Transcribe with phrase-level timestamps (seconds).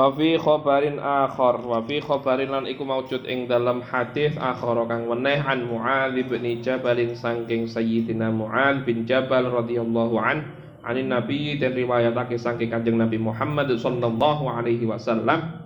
[0.00, 5.04] Wa fi khabarin akhar wa fi khabarin lan iku maujud ing dalam hadis akhar kang
[5.04, 10.56] weneh an Muadz bin Jabal saking Sayyidina Muadz bin Jabal radhiyallahu an
[10.88, 15.60] anin Nabi dan riwayatake saking Kanjeng Nabi Muhammad sallallahu alaihi wasallam.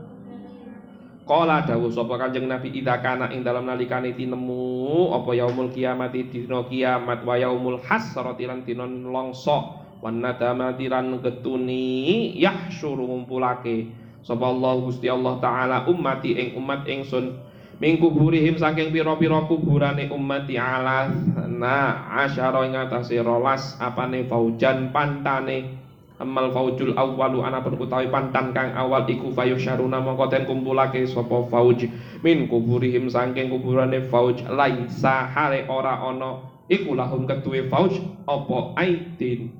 [1.30, 6.26] Kala dawuh sapa Kanjeng Nabi idza kana ing dalam nalikane tinemu apa yaumul kiamati?
[6.26, 14.48] Dina kiamat wa yaumul hasrati lan dina longso wan nadamati lan getuni yahsyuru ngumpulake sapa
[14.48, 17.36] Allah Gusti Allah taala ummati ing umat ingsun.
[17.78, 21.10] Min kuburihim saking pira-pira kuburane ummati ala
[21.50, 25.84] na asyara ing atase rolas apane faujan pantane.
[26.14, 31.90] Amal faujul awwalu ana utawi pantan kang awal iku fayusyaruna mongko den kumpulake sapa fauj.
[32.22, 36.38] Min kuburihim saking kuburane fauj laisa hale ora ana
[36.70, 37.98] iku lahum ketuwe fauj
[38.30, 39.50] apa aidin?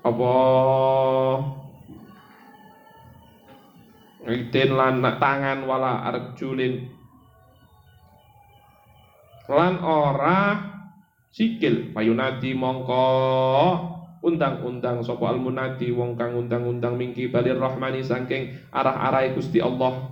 [0.00, 0.32] Apa
[4.28, 6.84] Idin lan tangan wala arjulin
[9.48, 10.60] lan ora
[11.32, 11.96] sikil.
[11.96, 13.08] Payunadi mongko.
[14.18, 20.10] Undang-undang sapa almunadi wong kang undang-undang mingki balir rahmani saking arah-arahe Gusti Allah.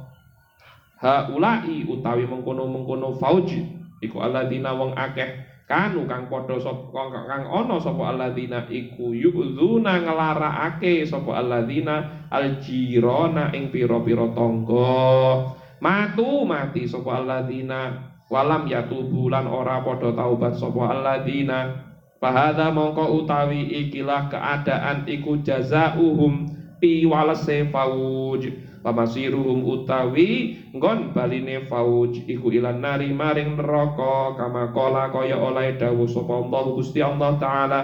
[1.03, 3.67] Haulai utawi mengkono-mengkono fauji.
[4.01, 11.03] Iku alladzina wong akeh kanu kang padha sapa kang ana sapa alladzina iku yu'zuna nglarakake
[11.03, 15.51] sapa alladzina aljirona ing pira-pira tangga.
[15.83, 17.99] Matu mati sapa alladzina
[18.31, 21.83] walam yatubu lan ora padha taubat sapa alladzina.
[22.17, 32.23] Fahadha mongko utawi ikilah keadaan iku jazauhum pi walase fauj Pamasiruhum utawi nggon baline fauj.
[32.31, 37.81] Iku ilan nari maring neraka kama kola kaya oleh dawuh sapa Allah Gusti Allah taala.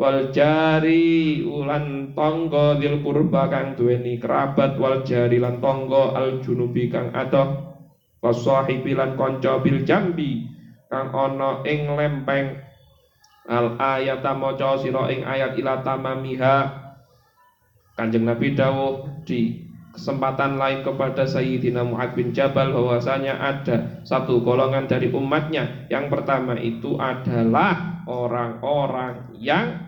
[0.00, 6.88] Wal jari ulan tangga dil kurba kang duweni kerabat wal jari lan tangga al junubi
[6.88, 7.76] kang adoh.
[8.24, 10.48] Wasahibi lan kanca bil jambi
[10.88, 12.64] kang ana ing lempeng.
[13.44, 16.85] Al ayata maca sira ing ayat ila tamamiha
[17.96, 19.64] Kanjeng Nabi dawuh di
[19.96, 26.52] kesempatan lain kepada Sayyidina Mu'ad bin Jabal bahwasanya ada satu golongan dari umatnya yang pertama
[26.60, 29.86] itu adalah orang-orang yang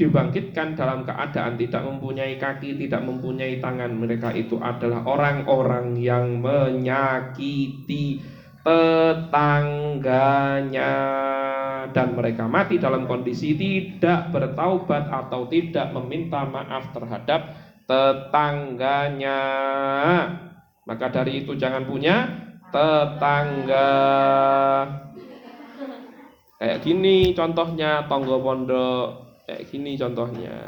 [0.00, 3.92] dibangkitkan dalam keadaan tidak mempunyai kaki, tidak mempunyai tangan.
[3.92, 8.16] Mereka itu adalah orang-orang yang menyakiti
[8.62, 10.94] tetangganya
[11.90, 17.58] dan mereka mati dalam kondisi tidak bertaubat atau tidak meminta maaf terhadap
[17.90, 19.42] tetangganya.
[20.86, 22.26] Maka dari itu jangan punya
[22.70, 23.90] tetangga.
[26.62, 29.06] Kayak gini contohnya tonggo pondok.
[29.46, 30.58] Kayak gini contohnya.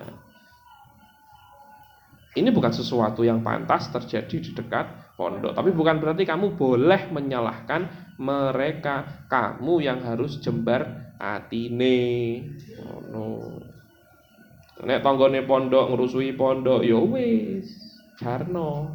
[2.34, 5.54] Ini bukan sesuatu yang pantas terjadi di dekat pondok.
[5.54, 9.26] Tapi bukan berarti kamu boleh menyalahkan mereka.
[9.30, 12.42] Kamu yang harus jembar atine.
[12.82, 13.24] Oh, no.
[14.84, 17.70] Nek tanggane pondok ngerusui pondok, ya wis,
[18.18, 18.90] jarno.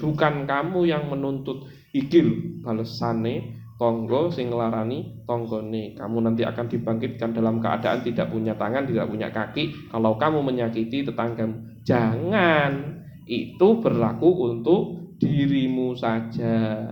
[0.00, 5.94] Bukan kamu yang menuntut ikil balesane tonggo sing nglarani tonggone.
[5.94, 9.92] Kamu nanti akan dibangkitkan dalam keadaan tidak punya tangan, tidak punya kaki.
[9.92, 13.01] Kalau kamu menyakiti tetanggamu, jangan.
[13.26, 16.86] Itu berlaku untuk dirimu saja.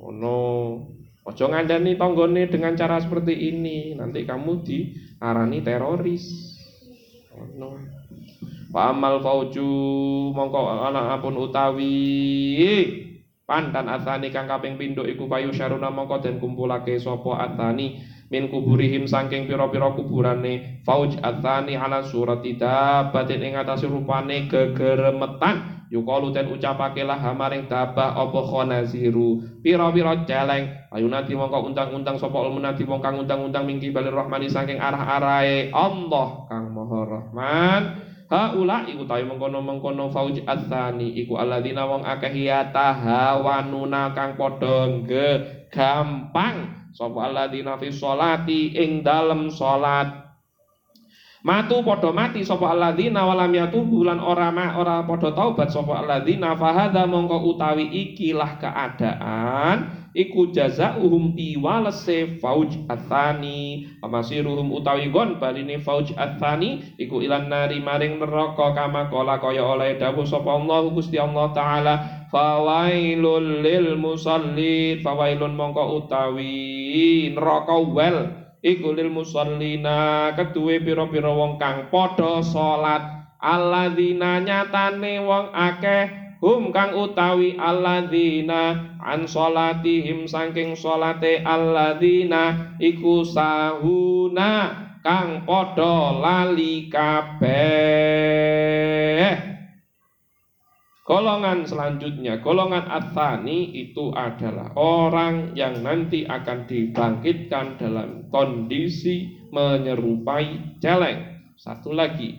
[0.00, 0.40] Oh no.
[1.20, 6.24] Ojo ngandani tonggone dengan cara seperti ini, nanti kamu diarani teroris.
[7.36, 7.76] Ono.
[8.70, 9.66] Wa amal fauju
[10.30, 11.90] mongko ana apun utawi
[13.42, 17.98] pantan atani kang kaping pindho iku payu syaruna mongko den kumpulake sapa atani
[18.30, 20.80] min kuburihim saking pira-pira kuburane.
[20.86, 25.82] Fauj atani ala surati dabatin ing atase rupane gegeremetan.
[25.90, 30.70] Yukalu den ucapake lah maring dabah apa khanaziru pira-pira celeng.
[30.94, 36.70] Ayunati mongko undang-undang sapa ulmunati wong kang undang-undang mingki balir rahmani saking arah-arahe Allah kang
[36.70, 37.82] maha rahman.
[38.30, 44.86] Haula iku tawi mengkono-mengkono fauj atsani iku alladzina wong akeh ya tahawanuna kang padha
[45.66, 50.29] gampang sapa alladzina fi sholati ing dalem salat
[51.40, 56.52] Matu padha mati sapa alladzina walam yatubu lan ora ma ora padha taubat sapa alladzina
[56.52, 66.12] fahadha mongko utawi ikilah keadaan iku jazauhum iwalese fauj atsani amasiruhum utawi gon baline fauj
[66.12, 71.56] atsani iku ilan nari maring neraka kama kala kaya oleh dawuh sapa Allah Gusti Allah
[71.56, 71.94] taala
[72.28, 78.18] fawailul lil musallin fawailun mongko utawi neraka wel
[78.60, 83.02] iku lil musallina keduwe pira-pira wong kang padha salat.
[83.40, 94.72] Alladzina nyatane wong akeh hum kang utawi alladzina an salatihim saking salate alladzina iku sahuna
[95.00, 97.50] kang padha lali kabeh
[101.10, 111.50] Golongan selanjutnya, golongan Athani itu adalah orang yang nanti akan dibangkitkan dalam kondisi menyerupai celeng.
[111.58, 112.38] Satu lagi,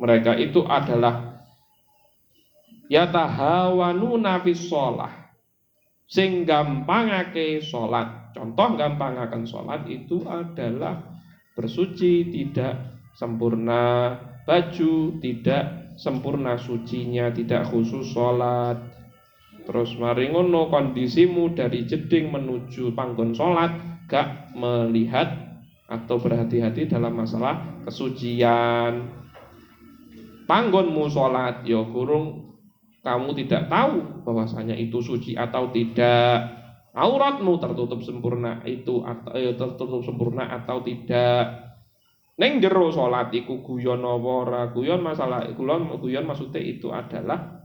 [0.00, 1.44] mereka itu adalah
[2.88, 5.12] yatahawanuna fis sholah
[6.08, 8.32] sing gampangake sholat.
[8.32, 11.04] Contoh gampangaken sholat itu adalah
[11.52, 14.16] bersuci tidak sempurna,
[14.48, 18.78] baju tidak sempurna sucinya tidak khusus sholat.
[19.62, 23.70] Terus mari ngono kondisimu dari jeding menuju panggon sholat
[24.10, 25.52] gak melihat
[25.86, 29.22] atau berhati-hati dalam masalah kesucian.
[30.48, 32.52] Panggonmu sholat ya kurung
[33.02, 36.62] kamu tidak tahu bahwasanya itu suci atau tidak.
[36.92, 41.71] Auratmu tertutup sempurna itu atau eh, tertutup sempurna atau tidak
[42.32, 47.60] Neng jero salat iku guyon apa guyon masalah kulon guyon maksudnya itu adalah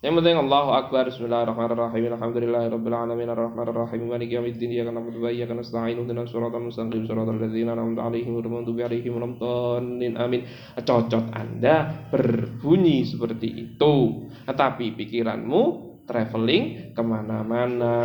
[0.00, 5.52] yang penting Allahu Akbar Bismillahirrahmanirrahim Alhamdulillahirabbil alamin arrahmanir rahim maliki yaumiddin iyyaka na'budu wa iyyaka
[5.52, 10.40] nasta'in ihdinas siratal mustaqim siratal ladzina an'amta 'alaihim ghairil maghdubi 'alaihim waladdallin amin.
[10.80, 17.96] Cocot Anda berbunyi seperti itu tetapi pikiranmu traveling ke mana-mana.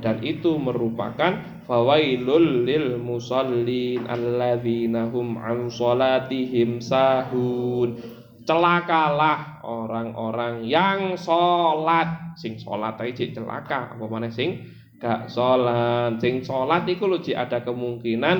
[0.00, 8.00] Dan itu merupakan fawailul lil musallin alladzina hum an salatihim sahun.
[8.48, 12.32] Celakalah orang-orang yang sholat.
[12.40, 14.64] Sing sholat aja celaka apa mana sing
[14.96, 16.16] gak sholat.
[16.24, 18.38] Sing sholat itu loh ada kemungkinan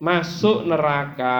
[0.00, 1.36] masuk neraka.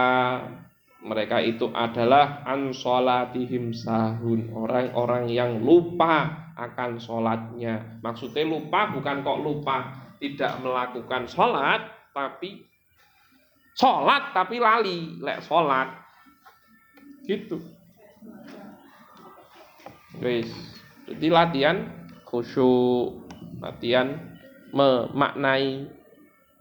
[0.98, 8.02] Mereka itu adalah an sholatihim sahun orang-orang yang lupa akan sholatnya.
[8.02, 9.76] Maksudnya lupa bukan kok lupa
[10.18, 12.66] tidak melakukan sholat, tapi
[13.78, 15.94] sholat tapi lali, lek sholat.
[17.22, 17.62] Gitu.
[20.18, 20.50] Wis.
[21.06, 21.86] Jadi latihan
[22.26, 23.22] khusyuk,
[23.62, 24.18] latihan
[24.74, 25.88] memaknai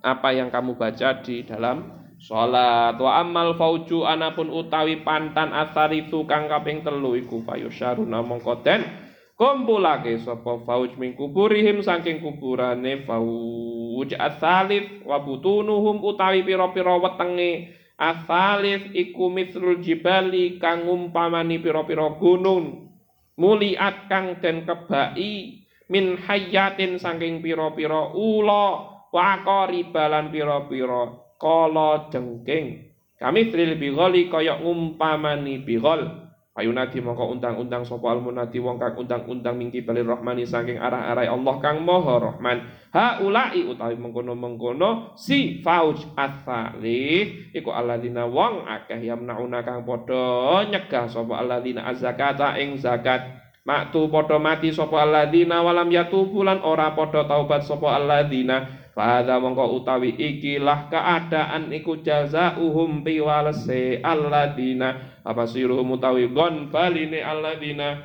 [0.05, 6.49] apa yang kamu baca di dalam sholat wa amal fauju anapun utawi pantan asaritu kang
[6.49, 9.06] kaping telu iku fayusyaruna mongko den
[9.37, 17.77] kumpulake sapa fauj min kuburihim saking kuburane fauj asalif wa butunuhum utawi pira-pira wetenge.
[17.97, 22.93] Asalif iku mithlul jibali kang umpamani pira-pira gunung.
[23.37, 28.65] Muliat kang den kebai min hayatin saking pira-pira ula
[29.13, 36.26] wa qaribalan pira-pira kala jengking kami tril bighali kaya ngumpamani bighal
[36.57, 41.85] Payunadi mongko undang-undang sapa almunadi wong kang undang-undang mingki bali rahmani saking arah-arai Allah kang
[41.85, 42.65] maha rahman.
[42.89, 51.45] Haulai utawi mengkono-mengkono si fauj asali iku alladzina wong akeh yamnauna kang padha nyegah sapa
[51.45, 53.37] alladzina azakata ing zakat.
[53.61, 59.77] Maktu padha mati sapa alladzina walam yatubu lan ora padha taubat sapa alladzina Fahadha mongko
[59.77, 68.01] utawi ikilah keadaan iku jazauhum piwalese alladina apa siruhum utawi gon baline alladina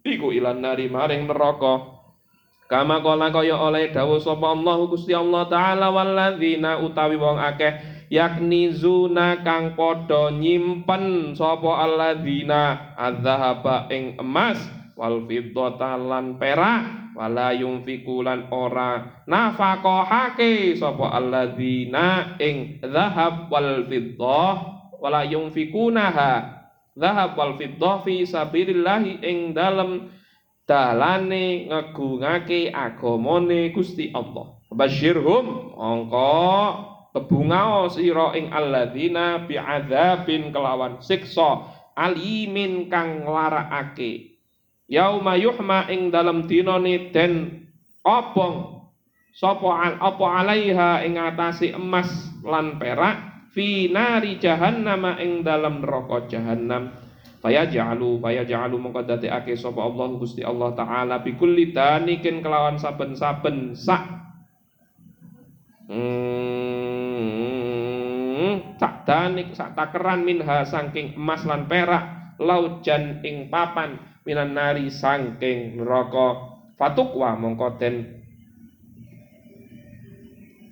[0.00, 2.00] iku ilan nari maring neraka.
[2.64, 7.76] Kama kala kaya oleh dawuh sapa Allah Gusti Allah taala walladzina utawi wong akeh
[8.08, 17.52] yakni zuna kang padha nyimpen sapa alladzina adzhaba ing emas wal fiddata lan perak wala
[17.52, 24.56] yunfiku lan ora nafaqahake sapa alladzina ing zahab wal fiddah
[24.96, 26.64] wala yunfikunaha
[26.96, 30.08] zahab wal fiddah fi sabilillah ing dalem
[30.66, 34.58] dalane ngegungake agamane Gusti Allah.
[34.66, 36.42] Basyirhum angka
[37.14, 41.64] kebungao sira ing alladzina bi'adzabin kelawan siksa
[41.96, 44.35] alimin kang nglarakake
[44.86, 47.66] yauma yuhma ing dalam dinane den
[48.06, 48.86] obong.
[49.36, 52.08] Sapa al apa alaiha ing atase emas
[52.40, 53.36] lan perak.
[53.52, 56.88] Fi nari jahannam ing dalam neraka jahannam.
[57.44, 61.20] Faya ja'alu mongko dadekake sapa Allah Gusti Allah taala.
[61.20, 63.76] Bi kulli danikin kelawan saben-saben.
[63.76, 64.24] Sak.
[65.86, 66.02] Hmm,
[68.80, 72.34] sak danik sak takeran minha saking emas lan perak.
[72.40, 76.58] Laujan ing papan minan nari sangking neraka.
[76.76, 78.20] Fatukwa mongko den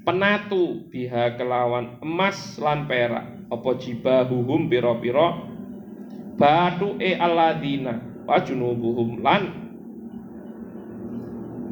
[0.05, 3.49] penatu biha kelawan emas lan perak.
[3.49, 5.49] Apa jibahuhum pira-pira?
[6.35, 9.43] Batuke alladzina wa junubuhum lan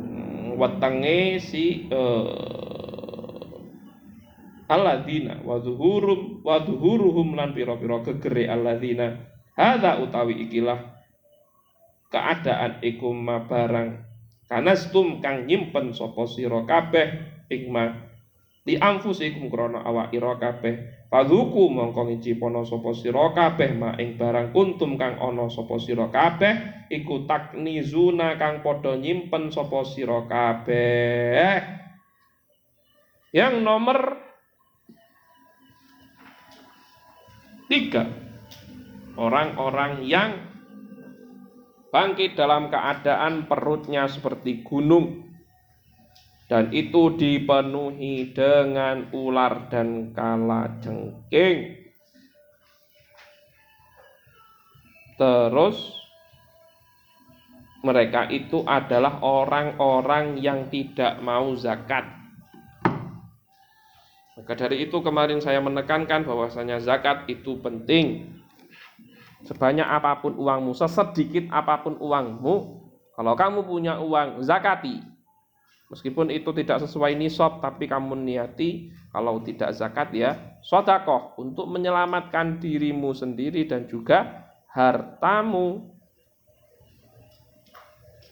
[0.07, 2.31] hmm, wetenge si uh,
[4.71, 9.19] alladzina wa zuhurum wa zuhuruhum lan pira-pira gegere alladzina
[9.59, 10.92] hadza utawi ikilah
[12.13, 13.17] keadaan iku
[13.49, 13.89] barang
[14.53, 17.09] kanastum kang nyimpen sapa sira kabeh
[17.49, 18.13] ikma
[18.63, 21.03] di anfusikum krana awak ira kabeh.
[21.11, 26.87] Padhuku mongko ngicipono sapa sira kabeh ma ing barang kuntum kang ana sapa sira kabeh
[26.89, 31.59] iku taknizuna kang padha nyimpen sapa sira kabeh.
[33.33, 33.99] Yang nomor
[37.73, 38.05] tiga
[39.17, 40.52] orang-orang yang
[41.93, 45.29] bangkit dalam keadaan perutnya seperti gunung
[46.53, 51.81] dan itu dipenuhi dengan ular dan kala jengking.
[55.17, 55.97] Terus
[57.81, 62.05] mereka itu adalah orang-orang yang tidak mau zakat.
[64.37, 68.29] Maka dari itu kemarin saya menekankan bahwasanya zakat itu penting.
[69.43, 72.55] Sebanyak apa pun uangmu, sesedikit apa pun uangmu,
[73.19, 75.03] kalau kamu punya uang, zakati.
[75.93, 82.57] Meskipun itu tidak sesuai nisab, tapi kamu niati kalau tidak zakat ya sodakoh untuk menyelamatkan
[82.57, 85.93] dirimu sendiri dan juga hartamu.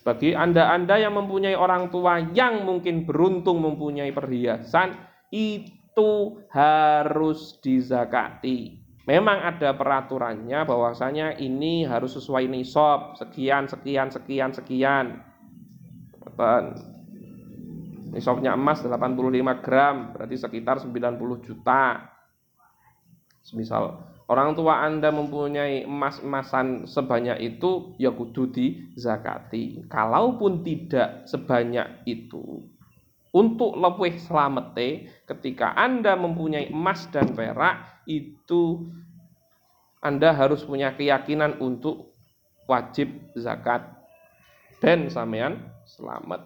[0.01, 4.97] Bagi anda-anda yang mempunyai orang tua yang mungkin beruntung mempunyai perhiasan,
[5.29, 8.80] itu harus dizakati.
[9.09, 15.05] Memang ada peraturannya bahwasanya ini harus sesuai nisab, sekian, sekian, sekian, sekian.
[18.13, 22.13] Nisabnya emas 85 gram, berarti sekitar 90 juta.
[23.41, 29.83] Semisal orang tua Anda mempunyai emas-emasan sebanyak itu, ya kudu di zakati.
[29.91, 32.70] Kalaupun tidak sebanyak itu,
[33.31, 38.91] untuk lebih selamete ketika Anda mempunyai emas dan perak itu
[40.03, 42.11] Anda harus punya keyakinan untuk
[42.67, 43.07] wajib
[43.39, 43.87] zakat
[44.83, 46.43] dan sampean selamat.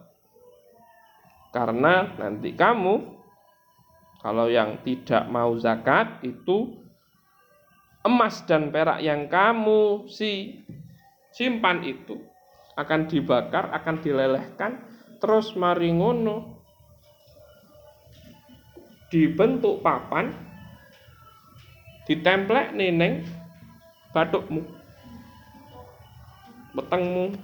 [1.56, 3.16] Karena nanti kamu
[4.22, 6.86] kalau yang tidak mau zakat itu
[8.06, 10.62] emas dan perak yang kamu si
[11.34, 12.22] simpan itu
[12.76, 14.84] akan dibakar, akan dilelehkan,
[15.24, 16.55] terus maringono
[19.10, 20.34] dibentuk papan,
[22.10, 23.26] ditemplek neneng
[24.14, 24.62] batukmu,
[26.74, 27.36] betengmu,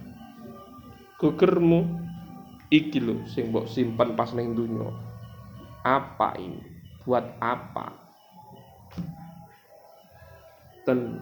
[1.21, 1.85] gugermu,
[2.71, 4.87] iki lho sing mbok simpen pas ning dunya
[5.81, 6.61] apa ini?
[7.01, 7.97] Buat apa?
[10.85, 11.17] Ten.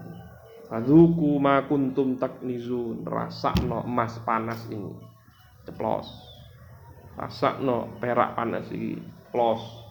[0.70, 3.02] Aduku ma kuntum taknizun.
[3.66, 4.94] No emas panas ini.
[5.66, 6.08] Ceplos.
[7.64, 9.89] No perak panas ini ceplos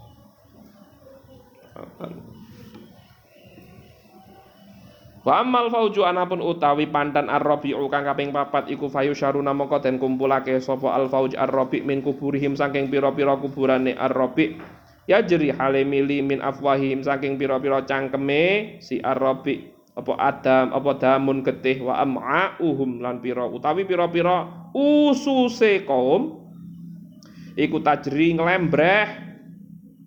[5.29, 10.01] Wa amal fauju anapun utawi pandan ar-rabi'u kang kaping papat iku fayu syaruna mongko den
[10.01, 14.57] kumpulake sapa al-fauj ar-rabi' min kuburihim saking pira-pira kuburane ar-rabi'
[15.05, 19.69] ya jeri hale mili min afwahim saking pira-pira cangkeme si ar-rabi'
[19.99, 26.47] apa adam apa damun getih wa am'auhum lan pira utawi pira-pira ususe kaum
[27.59, 29.28] iku tajri nglembreh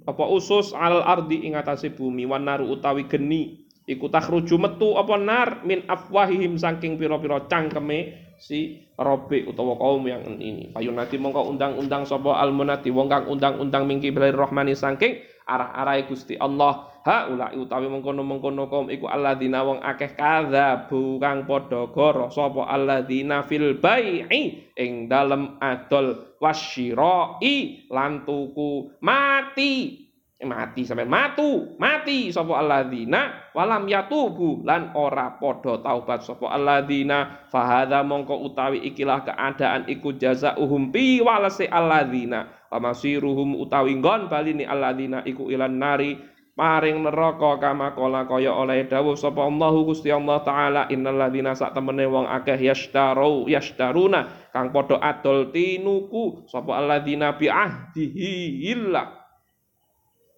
[0.06, 5.16] apa usus al ardi ing atase bumi wan naru utawi geni iku takhruju metu apa
[5.18, 10.74] nar min afwahihim saking pira-pira cangkeme si robi utawa kaum yang ini.
[10.74, 16.91] Nanti mongko undang-undang sapa almunati wong kang undang-undang mingki bilai rahmani saking arah-arahe Gusti Allah
[17.02, 23.42] ha ulai utawi mengkono-mengkono kaum iku alladzina wong akeh kadzabu kang padha goro sapa alladzina
[23.42, 30.08] fil bai'i ing dalem adol wasyirai lan tuku mati.
[30.42, 37.46] Mati sampai matu mati sapa alladzina walam yatubu lan ora padha taubat sapa alladzina.
[37.54, 44.66] Fahadza mongko utawi ikilah keadaan iku jazaohum pi walase alladzina wa masiruhum utawi nggon balini
[44.66, 46.18] alladzina iku ilan nari
[46.62, 51.74] paring neraka kama kala kaya oleh dawuh sapa Allah Gusti Allah taala innal ladzina sak
[51.74, 58.30] temene wong akeh yashtaru yashtaruna kang padha adol tinuku sapa alladzina bi ahdihi
[58.78, 59.10] illah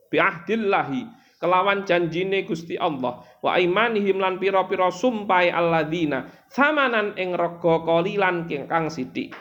[0.08, 1.12] bi'ahdillahi
[1.44, 8.88] kelawan janjine Gusti Allah wa imanihim lan pira-pira sumpai alladzina samanan ing rega kolilan kang
[8.88, 9.36] sithik.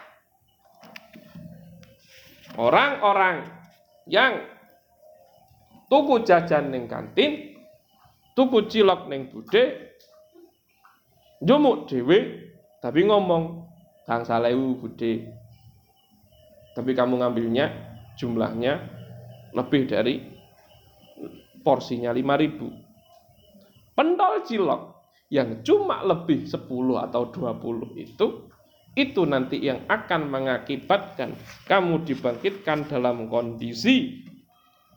[2.58, 3.46] Orang-orang
[4.10, 4.51] yang
[5.92, 7.52] tuku jajan ning kantin
[8.32, 9.92] tuku cilok neng bude
[11.44, 12.48] jumuk dewe
[12.80, 13.68] tapi ngomong
[14.08, 15.28] kang salewu bude
[16.72, 17.68] tapi kamu ngambilnya
[18.16, 18.80] jumlahnya
[19.52, 20.16] lebih dari
[21.60, 24.82] porsinya 5000 pentol cilok
[25.28, 26.56] yang cuma lebih 10
[27.04, 28.48] atau 20 itu
[28.96, 31.36] itu nanti yang akan mengakibatkan
[31.68, 34.24] kamu dibangkitkan dalam kondisi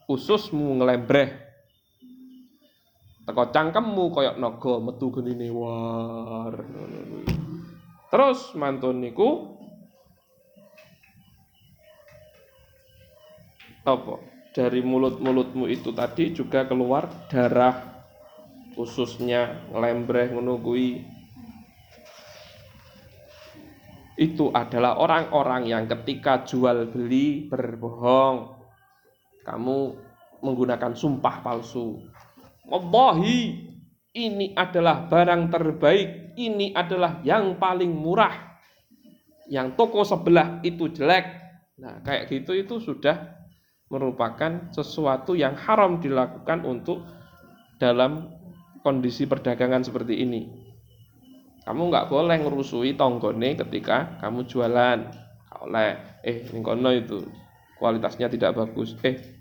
[0.06, 1.30] ususmu ngelembreh.
[3.26, 6.54] Teko cangkemmu koyok naga metu genine war.
[8.14, 9.58] Terus mantun niku
[13.82, 14.22] apa?
[14.56, 17.96] Dari mulut-mulutmu itu tadi juga keluar darah
[18.80, 20.60] ususnya ngelembreh ngono
[24.16, 28.55] itu adalah orang-orang yang ketika jual beli berbohong.
[29.46, 29.78] Kamu
[30.42, 32.02] menggunakan sumpah palsu.
[32.66, 33.62] Wallahi,
[34.18, 38.58] ini adalah barang terbaik, ini adalah yang paling murah.
[39.46, 41.26] Yang toko sebelah itu jelek.
[41.78, 43.36] Nah, kayak gitu itu sudah
[43.94, 47.06] merupakan sesuatu yang haram dilakukan untuk
[47.78, 48.34] dalam
[48.82, 50.66] kondisi perdagangan seperti ini.
[51.66, 55.00] Kamu nggak boleh ngerusui tonggone ketika kamu jualan.
[55.66, 57.26] Oleh eh ning kono itu
[57.82, 58.94] kualitasnya tidak bagus.
[59.02, 59.35] Eh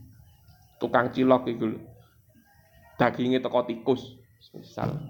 [0.85, 1.81] tukang cilok itu
[3.01, 4.21] dagingnya teko tikus
[4.53, 5.01] misal.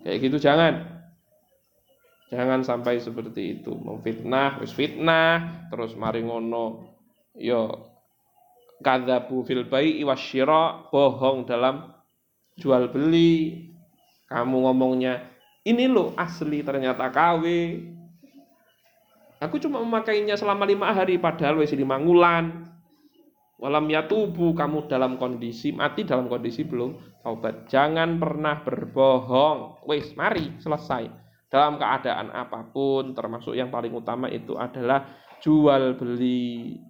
[0.00, 1.04] Kayak gitu jangan.
[2.30, 6.94] Jangan sampai seperti itu, memfitnah, wis fitnah, terus mari ngono
[7.34, 7.90] yo
[8.80, 11.90] kadzabu fil bai'i wasyira, bohong dalam
[12.56, 13.66] jual beli.
[14.30, 15.30] Kamu ngomongnya
[15.66, 17.44] ini loh asli ternyata KW
[19.40, 22.68] aku cuma memakainya selama lima hari padahal wes lima ngulan
[23.60, 27.20] walam ya tubuh kamu dalam kondisi mati dalam kondisi belum?
[27.20, 27.68] Taubat.
[27.68, 29.84] Jangan pernah berbohong.
[29.84, 31.06] Wes mari selesai.
[31.52, 35.04] Dalam keadaan apa pun termasuk yang paling utama itu adalah
[35.44, 36.80] jual beli.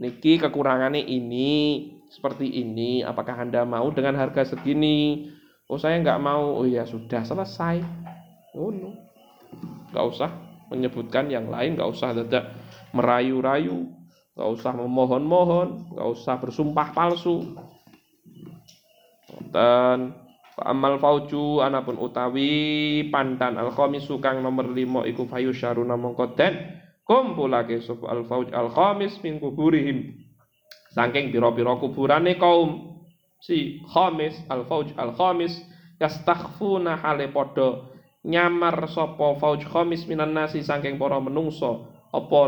[0.00, 1.50] Niki kekurangannya ini
[2.08, 5.28] seperti ini apakah anda mau dengan harga segini?
[5.68, 6.64] Oh saya nggak mau.
[6.64, 7.84] Oh ya sudah selesai.
[8.56, 9.08] Oh no
[9.92, 10.30] nggak usah
[10.68, 12.52] menyebutkan yang lain nggak usah tidak
[12.92, 13.88] merayu-rayu
[14.38, 17.58] nggak usah memohon-mohon nggak usah bersumpah palsu.
[19.50, 20.14] Dan
[20.62, 26.54] amal fauju anapun utawi pandan al khamis kang nomor limo iku fayu syaruna mongko den
[27.02, 30.14] kumpulake sub al fauj al khamis min kuburihim.
[30.94, 33.02] Saking pira-pira kuburane kaum
[33.42, 35.58] si khamis al fauj al khamis
[35.98, 37.90] yastakhfuna hale padha
[38.22, 42.40] nyamar sapa fauj khamis minan nasi saking para menungso apa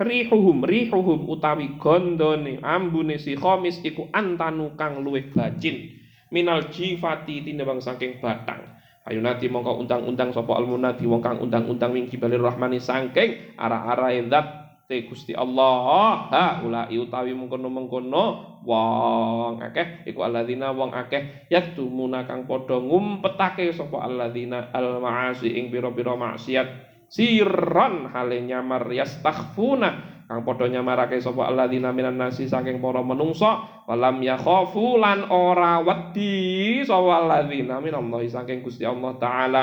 [0.00, 7.78] rihuhum rihuhum utawi gondone ambune si khamis iku antanu kang luwih bacin minal jifati tinembang
[7.78, 8.74] saking batang.
[9.04, 14.46] Ayunati mongko undang-undang sapa almunati wong kang undang-undang wing kibalir rahmani saking arah-arahe zat
[14.88, 16.32] te Gusti Allah.
[16.32, 18.24] Ha ulai utawi mengkono-mengkono
[18.64, 25.68] wong akeh iku alladzina wong akeh yaktumuna kang padha ngumpetake sapa alladzina al maasi ing
[25.68, 30.14] pira-pira maksiat sirran hale nyamar yastakhfuna.
[30.24, 36.80] Kang padha nyamarake sapa alladzina minan nasi saking para menungso walam yakhafu lan ora wedi
[36.80, 39.62] sapa alladzina minallahi saking Gusti Allah taala.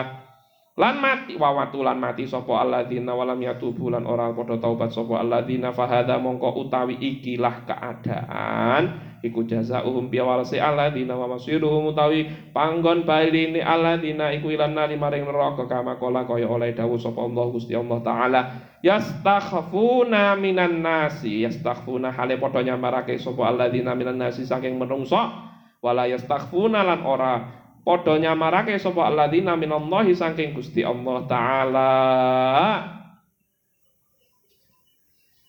[0.78, 5.74] Lan mati wawatu lan mati sapa alladzina walam yatubu lan ora padha taubat sapa alladzina
[5.74, 14.34] fahada mongko utawi ikilah keadaan iku jazaohum biawalasi alladzina wa masiruhum utawi panggon baline alladzina
[14.34, 18.42] iku ilan nari maring neraka kama kala kaya oleh dawuh sapa Allah Gusti Allah taala.
[18.82, 25.22] Yastakhfuna minan nasi yastakhfuna hale padha nyamarake sapa alladzina minan nasi saking menungso
[25.82, 27.34] wala yastakhfuna lan ora
[27.82, 31.90] padha nyamarake sapa alladzina minallahi saking Gusti Allah taala.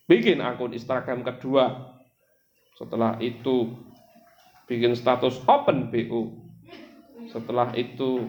[0.09, 1.92] Bikin akun Instagram kedua
[2.83, 3.71] setelah itu
[4.67, 6.35] bikin status open BO
[7.31, 8.27] setelah itu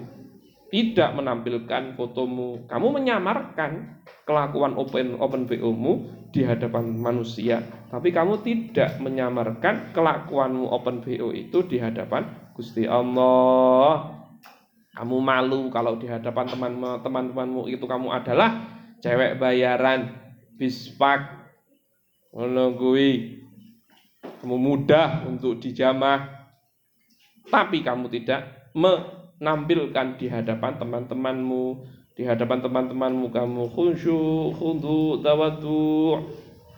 [0.74, 2.66] tidak menampilkan fotomu.
[2.66, 5.94] Kamu menyamarkan kelakuan open open BO mu
[6.34, 7.62] di hadapan manusia.
[7.94, 12.26] Tapi kamu tidak menyamarkan kelakuanmu open BO itu di hadapan
[12.58, 14.18] Gusti Allah.
[14.98, 16.50] Kamu malu kalau di hadapan
[17.02, 18.66] teman-temanmu itu kamu adalah
[18.98, 20.10] cewek bayaran,
[20.58, 21.54] bispak,
[22.34, 23.43] menunggui.
[24.44, 26.52] Kamu mudah untuk dijamah,
[27.48, 31.80] tapi kamu tidak menampilkan di hadapan teman-temanmu,
[32.12, 36.28] di hadapan teman-temanmu kamu khusyuk, khudu, tawadu,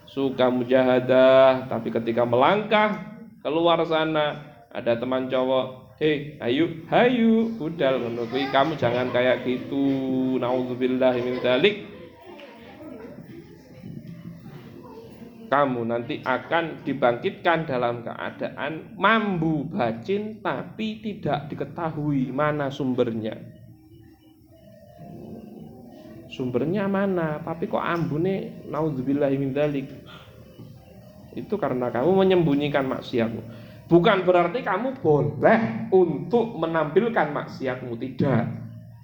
[0.06, 8.76] suka mujahadah, tapi ketika melangkah keluar sana ada teman cowok Hei, ayo, hayu, budal Kamu
[8.76, 10.36] jangan kayak gitu.
[10.44, 11.95] Nauzubillah min dzalik.
[15.56, 23.40] Kamu nanti akan dibangkitkan dalam keadaan mambu bacin tapi tidak diketahui mana sumbernya.
[26.28, 27.40] Sumbernya mana?
[27.40, 28.68] Tapi kok ambune
[29.56, 29.88] dzalik.
[31.40, 33.40] Itu karena kamu menyembunyikan maksiatmu.
[33.88, 38.44] Bukan berarti kamu boleh untuk menampilkan maksiatmu tidak.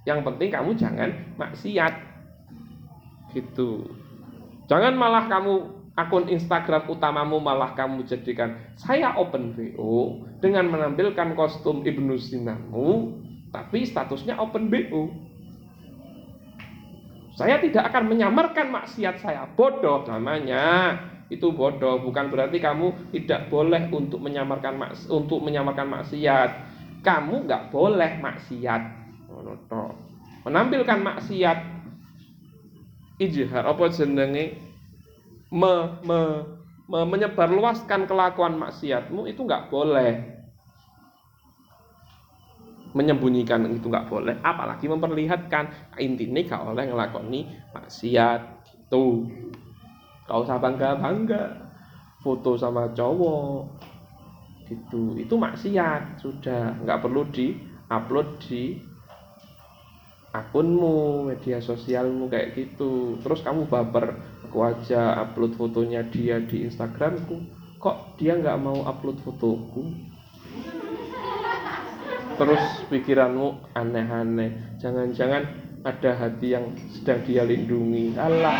[0.03, 1.93] Yang penting kamu jangan maksiat.
[3.31, 3.87] Gitu.
[4.67, 8.57] Jangan malah kamu akun Instagram utamamu malah kamu jadikan.
[8.77, 15.11] Saya open BO dengan menampilkan kostum Ibnu Sinamu tapi statusnya open BO.
[17.35, 19.43] Saya tidak akan menyamarkan maksiat saya.
[19.47, 20.95] Bodoh namanya.
[21.31, 21.99] Itu bodoh.
[22.03, 26.49] Bukan berarti kamu tidak boleh untuk menyamarkan maks untuk menyamarkan maksiat.
[27.03, 28.81] Kamu nggak boleh maksiat.
[30.43, 31.59] Menampilkan maksiat.
[33.21, 34.70] Ijhar apa jenenge
[35.51, 35.73] me,
[36.07, 36.19] me,
[36.87, 40.41] me, menyebarluaskan kelakuan maksiatmu itu nggak boleh
[42.91, 49.31] menyembunyikan itu nggak boleh apalagi memperlihatkan intinya gak oleh ngelakoni maksiat itu
[50.31, 51.43] Gak usah bangga-bangga.
[52.23, 53.67] Foto sama cowok.
[54.63, 55.19] Gitu.
[55.19, 56.23] Itu maksiat.
[56.23, 56.79] Sudah.
[56.79, 57.51] Nggak perlu di
[57.91, 58.79] upload di
[60.31, 63.19] akunmu, media sosialmu kayak gitu.
[63.19, 64.15] Terus kamu baper.
[64.51, 67.39] Aku aja upload fotonya dia di Instagramku.
[67.79, 69.95] Kok dia nggak mau upload fotoku?
[72.35, 72.59] Terus
[72.91, 74.75] pikiranmu aneh-aneh.
[74.75, 75.47] Jangan-jangan
[75.87, 78.11] ada hati yang sedang dia lindungi.
[78.19, 78.51] Allah.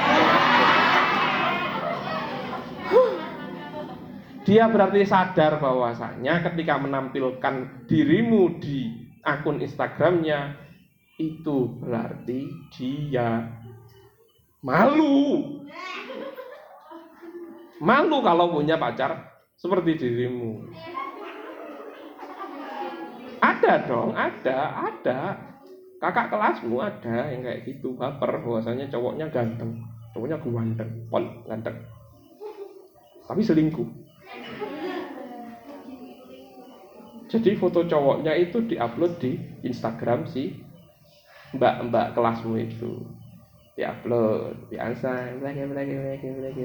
[4.48, 10.56] Dia berarti sadar bahwasanya ketika menampilkan dirimu di akun Instagramnya
[11.20, 13.60] itu berarti dia
[14.62, 15.42] malu.
[17.82, 20.62] Malu kalau punya pacar seperti dirimu.
[23.42, 25.20] Ada dong, ada, ada.
[26.02, 29.86] Kakak kelasmu ada yang kayak gitu baper bahwasanya cowoknya ganteng,
[30.18, 31.78] cowoknya ganteng, pol ganteng.
[33.30, 33.86] Tapi selingkuh.
[37.30, 40.58] Jadi foto cowoknya itu diupload di Instagram si
[41.54, 43.21] mbak-mbak kelasmu itu.
[43.76, 46.64] Diupload, biasa, lagi lagi lagi lagi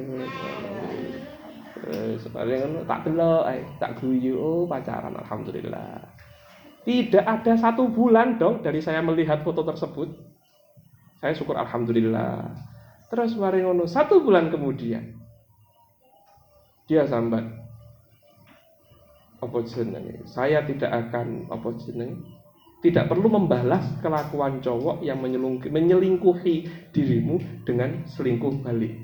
[1.77, 3.47] Terus paling tak delok,
[3.79, 6.03] tak guyu, oh pacaran alhamdulillah.
[6.83, 10.09] Tidak ada satu bulan dong dari saya melihat foto tersebut.
[11.23, 12.55] Saya syukur alhamdulillah.
[13.07, 15.15] Terus mari ngono satu bulan kemudian
[16.87, 17.43] dia sambat
[19.43, 22.23] apa jenenge saya tidak akan apa jenenge
[22.87, 25.19] tidak perlu membalas kelakuan cowok yang
[25.67, 26.55] menyelingkuhi
[26.95, 28.95] dirimu dengan selingkuh balik.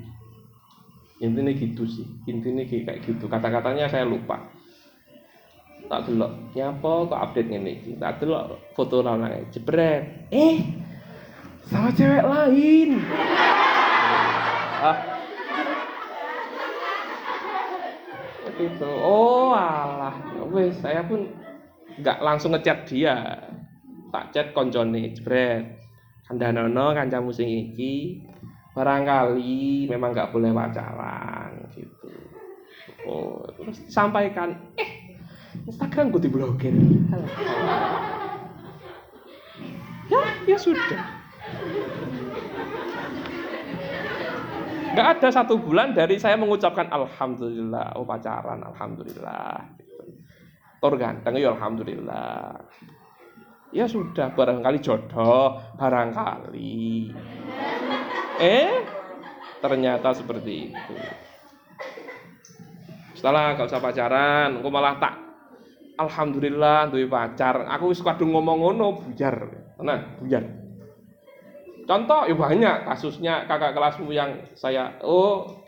[1.19, 2.07] Intinya gitu sih.
[2.31, 3.27] Intinya kayak gitu.
[3.27, 4.39] Kata-katanya saya lupa.
[5.91, 6.55] Tak delok.
[6.55, 10.31] Nyapa kok update ini tak delok foto lanang jebret.
[10.31, 10.63] Eh
[11.67, 13.03] sama cewek lain.
[14.83, 14.99] Ah.
[18.53, 18.91] Itu.
[19.03, 20.15] Oh alah.
[20.55, 21.27] Wes saya pun
[21.99, 23.15] nggak langsung ngechat dia
[24.13, 25.81] tak chat koncone jebret.
[26.29, 28.21] Kandhanono kancamu sing iki
[28.77, 32.13] barangkali memang nggak boleh pacaran gitu.
[33.09, 35.17] Oh terus sampaikan eh
[35.65, 36.73] Instagram gue diblokir.
[40.07, 41.03] Ya ya sudah.
[44.93, 50.05] Nggak ada satu bulan dari saya mengucapkan alhamdulillah oh pacaran alhamdulillah gitu.
[50.77, 52.61] tor ganteng ya alhamdulillah
[53.73, 57.09] ya sudah barangkali jodoh barangkali.
[58.37, 58.73] Eh?
[59.59, 60.95] Ternyata seperti itu.
[63.17, 65.15] Setelah gak usah pacaran aku malah tak.
[65.97, 67.65] Alhamdulillah duwe pacar.
[67.73, 69.35] Aku wis kadung ngomong ngono bujar.
[69.79, 70.43] Tenang bujar.
[71.83, 75.63] Contoh ya banyak kasusnya kakak kelasmu yang saya oh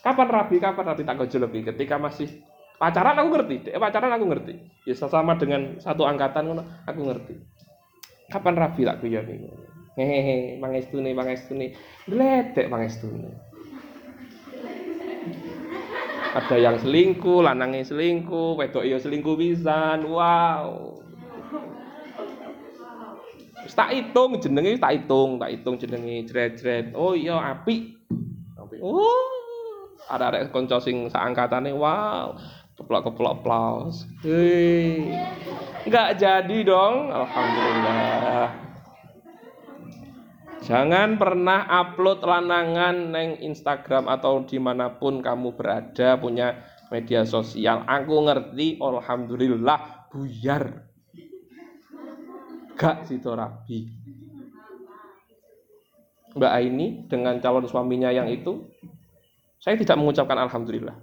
[0.00, 1.02] kapan rabi kapan rabi?
[1.04, 1.72] Tak lebih.
[1.74, 2.45] Ketika masih
[2.76, 6.52] pacaran aku ngerti eh, pacaran aku ngerti ya sama dengan satu angkatan
[6.84, 7.34] aku ngerti
[8.28, 9.38] kapan rabi tak kuyon nih
[9.96, 11.72] hehehe mangestune mangestune
[12.04, 13.32] gledek mangestune
[16.36, 20.96] ada yang selingkuh lanangnya selingkuh wedok iyo selingkuh pisan wow
[23.76, 26.96] tak hitung jenenge tak hitung, tak hitung jenenge jret-jret.
[26.96, 27.92] Oh iya api.
[28.80, 29.28] Oh.
[30.06, 32.38] Ada-ada kanca sing saangkatane wow.
[32.76, 34.04] Keplok-keplok aplaus.
[34.20, 35.16] Hei.
[35.88, 37.08] Enggak jadi dong.
[37.08, 38.52] Alhamdulillah.
[40.66, 46.58] Jangan pernah upload lanangan neng Instagram atau di mana pun kamu berada punya
[46.90, 47.86] media sosial.
[47.86, 50.90] Aku ngerti, alhamdulillah buyar.
[52.74, 53.94] Gak situ rabi.
[56.34, 58.66] Mbak Aini dengan calon suaminya yang itu,
[59.62, 60.98] saya tidak mengucapkan alhamdulillah.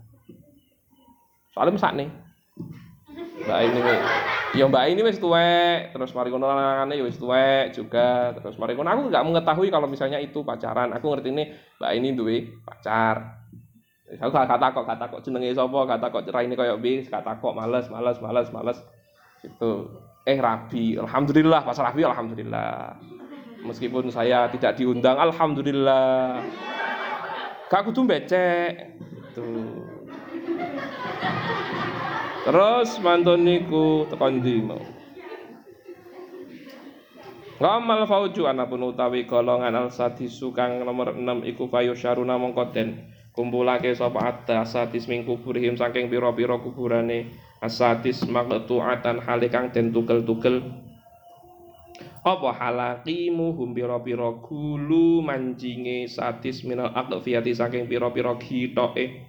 [1.54, 2.10] Soalnya misalnya nih,
[3.44, 3.80] Mbak Aini
[4.58, 7.18] ya Mbak Aini wis tuwek, terus mari kono lanangane ya wis
[7.76, 10.90] juga, terus mari kono aku nggak mengetahui kalau misalnya itu pacaran.
[10.98, 13.46] Aku ngerti ini Mbak Aini duwe pacar.
[14.14, 17.42] Aku gak kata kok, kata kok jenenge sapa, kata kok cerai ini koyo bis, kata
[17.42, 18.78] kok males, males, males, males.
[19.42, 19.90] Itu
[20.22, 22.94] eh rabi, alhamdulillah pas rabi alhamdulillah.
[23.66, 26.46] Meskipun saya tidak diundang, alhamdulillah.
[27.72, 29.02] Gak kudu becek.
[29.34, 29.93] Tuh.
[32.44, 34.84] Terus mantun niku tekan ndi mau.
[37.64, 43.08] Ngamal fauju anapun utawi golongan al sadisu kang nomor 6 iku fayu syaruna mongko den
[43.32, 47.32] kumpulake sapa ada sadis ming kuburihim saking pira-pira kuburane.
[47.64, 50.68] Asadis maqtu'atan hale kang den tugel-tugel.
[52.28, 59.24] Apa halakimu hum pira-pira gulu manjinge sadis minal aqfiyati saking pira-pira gitoke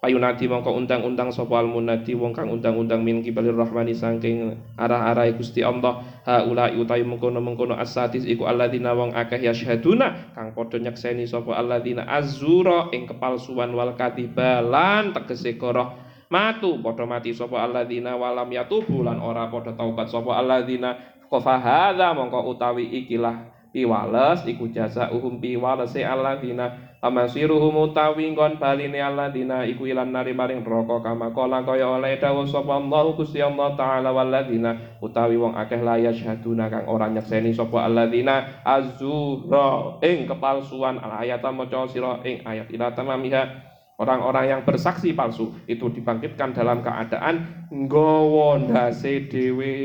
[0.00, 6.00] Payunadi mongko undang-undang sapa munadi wong kang undang-undang min kibalir rahmani saking arah-arah Gusti Allah.
[6.24, 12.88] Haula utawi mengkono-mengkono asatis iku alladzina wong akeh yasyhaduna kang padha nyekseni sapa alladzina azura
[12.96, 15.92] ing kepalsuan wal katibalan tegese goroh
[16.32, 16.80] matu.
[16.80, 20.96] Padha mati sapa alladzina walam yatubu lan ora padha taubat sapa alladzina.
[21.28, 29.00] Qafa hadza mongko utawi ikilah piwales iku jasa uhum piwalese alladzina amasiruhum utawi nggon baline
[29.00, 33.72] alladzina iku ilan nari maring neraka kama kala kaya oleh dawuh sapa Allah Gusti Allah
[33.78, 41.00] taala walladzina utawi wong akeh la yasyhaduna kang ora nyekseni sapa alladzina azura ing kepalsuan
[41.00, 43.70] al ayat maca sira ing ayat ila tamamiha.
[44.00, 49.76] Orang-orang yang bersaksi palsu itu dibangkitkan dalam keadaan nggawa ndase dhewe.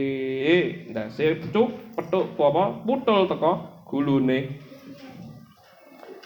[0.87, 2.79] Ndase petuk petuk apa?
[2.87, 4.59] Putul teko gulune.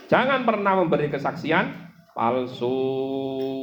[0.09, 1.69] Jangan pernah memberi kesaksian
[2.17, 2.73] palsu.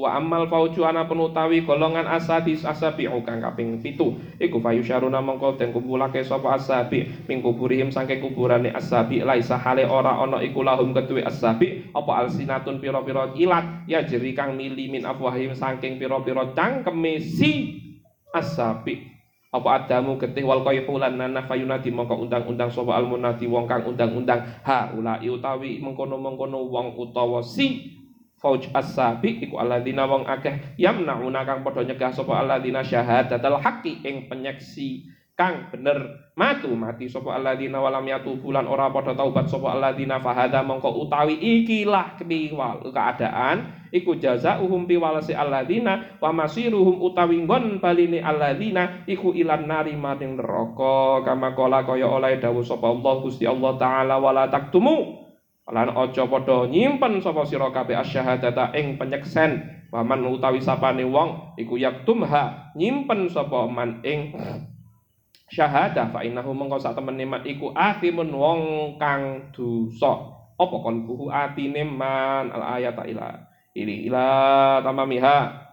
[0.06, 4.14] Wa amal fauju ana penutawi golongan asadis asabi kang kaping pitu.
[4.38, 7.08] Iku syaruna mongko den kumpulake sapa asabi.
[7.26, 9.24] Ming kuburihim saking kuburane asabi.
[9.24, 11.90] Laisa hale ora ana iku lahum keduwe asabi.
[11.90, 17.82] Apa alsinatun pira-pira ilat ya jeri kang mili min afwahim saking pira-pira cangkeme si
[18.30, 19.15] asabi
[19.56, 24.44] apa adamu getih wal qayhulan nana fayunadi mongko undang-undang sapa al munadi wong kang undang-undang.
[24.62, 27.96] Ha ulai utawi mengkono-mengkono wong utawa si
[28.36, 34.28] fauj as-sabi iku alladzina wong akeh yamnauna kang padha nyegah sapa alladzina syahadatal haqqi ing
[34.28, 36.26] penyeksi kang bener.
[36.36, 41.36] Matu mati sapa alladzina walam yatubu lan ora padha taubat sapa alladzina fahada mongko utawi
[41.36, 49.64] ikilah ketiwal keadaan iku jazaohum piwalasi alladzina wa masiruhum utawi nggon baline alladzina iku ilan
[49.64, 55.24] nari maring neraka kama kala kaya oleh sapa Allah Gusti Allah taala wala taktumu.
[55.66, 61.74] Lan aja padha nyimpen sapa sira kabeh asyhadata ing penyeksen paman utawi sapane wong iku
[61.74, 64.30] yaktumha nyimpen sapa man ing
[65.50, 68.60] syahadah fa innahu mengko sak temene mat iku athimun wong
[68.98, 74.26] kang dosa apa kon buhu atine man al ayata ila ini ila
[74.82, 75.66] tamamiha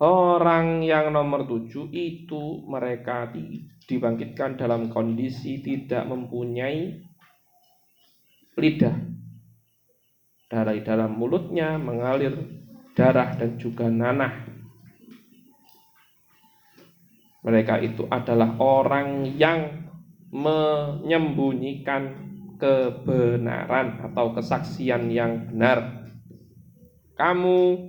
[0.00, 3.28] Orang yang nomor tujuh itu mereka
[3.84, 7.04] dibangkitkan dalam kondisi tidak mempunyai
[8.56, 8.96] lidah.
[10.48, 12.32] Dari dalam mulutnya mengalir
[12.96, 14.49] darah dan juga nanah.
[17.40, 19.88] Mereka itu adalah orang yang
[20.30, 22.28] menyembunyikan
[22.60, 26.04] kebenaran atau kesaksian yang benar.
[27.16, 27.88] Kamu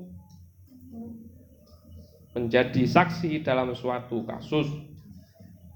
[2.32, 4.72] menjadi saksi dalam suatu kasus.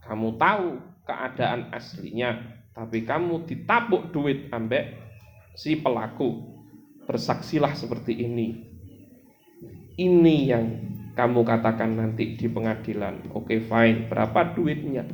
[0.07, 2.39] Kamu tahu keadaan aslinya,
[2.71, 4.95] tapi kamu ditapuk duit ambek
[5.59, 6.55] si pelaku.
[7.05, 8.65] Bersaksilah seperti ini.
[9.95, 10.65] Ini yang
[11.15, 13.31] kamu katakan nanti di pengadilan.
[13.31, 14.11] Oke okay, fine.
[14.11, 15.07] Berapa duitnya?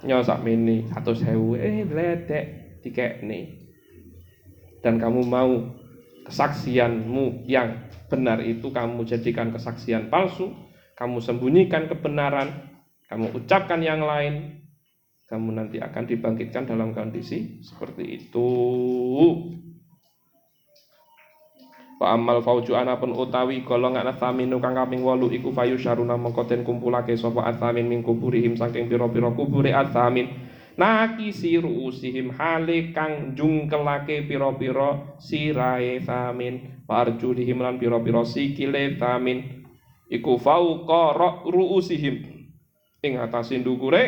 [0.00, 2.80] Nyosak mini satu sewu eh ledek.
[2.80, 3.68] Tiket nih.
[4.80, 5.52] Dan kamu mau
[6.24, 10.50] kesaksianmu yang benar itu kamu jadikan kesaksian palsu
[10.98, 12.70] kamu sembunyikan kebenaran
[13.06, 14.62] kamu ucapkan yang lain
[15.30, 18.50] kamu nanti akan dibangkitkan dalam kondisi seperti itu
[22.00, 26.64] Wa amal fauju anapun utawi golongan athaminu kang kaping 8 iku fayu syaruna mengko den
[26.64, 30.32] kumpulake sapa athamin min kuburihim saking pira-pira kubure athamin
[30.80, 36.80] nakisi ruusihim hale kang jungkelake pira-pira sirae thamin.
[36.88, 39.68] Warjulihim lan pira-pira sikile thamin.
[40.08, 41.12] Iku fauqa
[41.44, 42.16] ruusihim
[43.04, 44.02] ing atase ndukure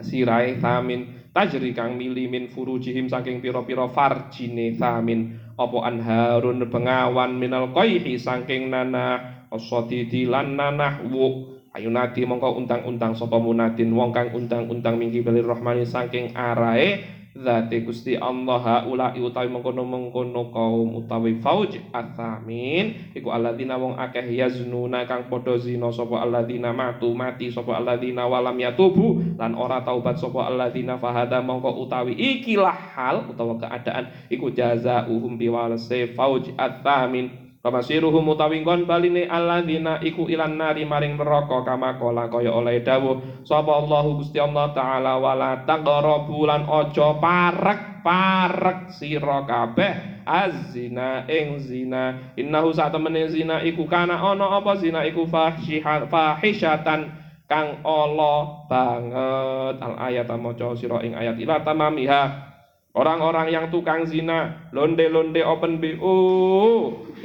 [0.00, 1.20] sirae thamin.
[1.36, 9.48] Tajri kang mili furujihim saking pira-pira farjine thamin apa anharun bengawan minal qaihi saking nanah
[9.52, 11.52] asadidi lan nanah wu.
[11.72, 17.00] Ayunati mongko untang-untang sapa munadin wong kang untang-untang minggi belir rahmani saking arae
[17.32, 18.84] Zati Gusti Allah
[19.16, 26.20] utawi mengkono-mengkono kaum utawi fauj athamin iku alladzina wong akeh yaznuna kang padha zina sapa
[26.20, 32.12] alladzina matu mati sapa alladzina walam yatubu lan ora taubat sapa alladzina fahada mongko utawi
[32.12, 40.26] ikilah hal utawa keadaan iku jazaohum biwalase fauj athamin Pamasiruhum utawi nggon baline alladzina iku
[40.26, 43.46] ilan nari maring neraka kama kala kaya oleh dawuh.
[43.46, 51.62] Sapa Allahu Gusti Allah taala wala taqrabu lan aja parek parek sira kabeh azina ing
[51.62, 52.34] zina.
[52.34, 54.82] Innahu satemene zina iku kana ana apa?
[54.82, 57.14] Zina iku fahishatan
[57.46, 59.76] kang Allah banget.
[59.78, 62.51] Al ayat maca sira ing ayat ila tamamiha
[62.92, 66.16] Orang-orang yang tukang zina, londe-londe open BO,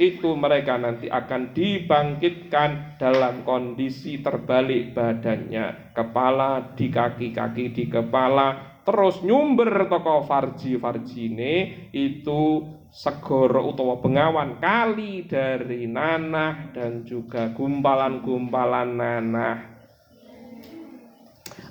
[0.00, 5.92] itu mereka nanti akan dibangkitkan dalam kondisi terbalik badannya.
[5.92, 14.56] Kepala di kaki, kaki di kepala, terus nyumber toko farji farjine itu segoro utawa bengawan
[14.64, 19.56] kali dari nanah dan juga gumpalan-gumpalan nanah.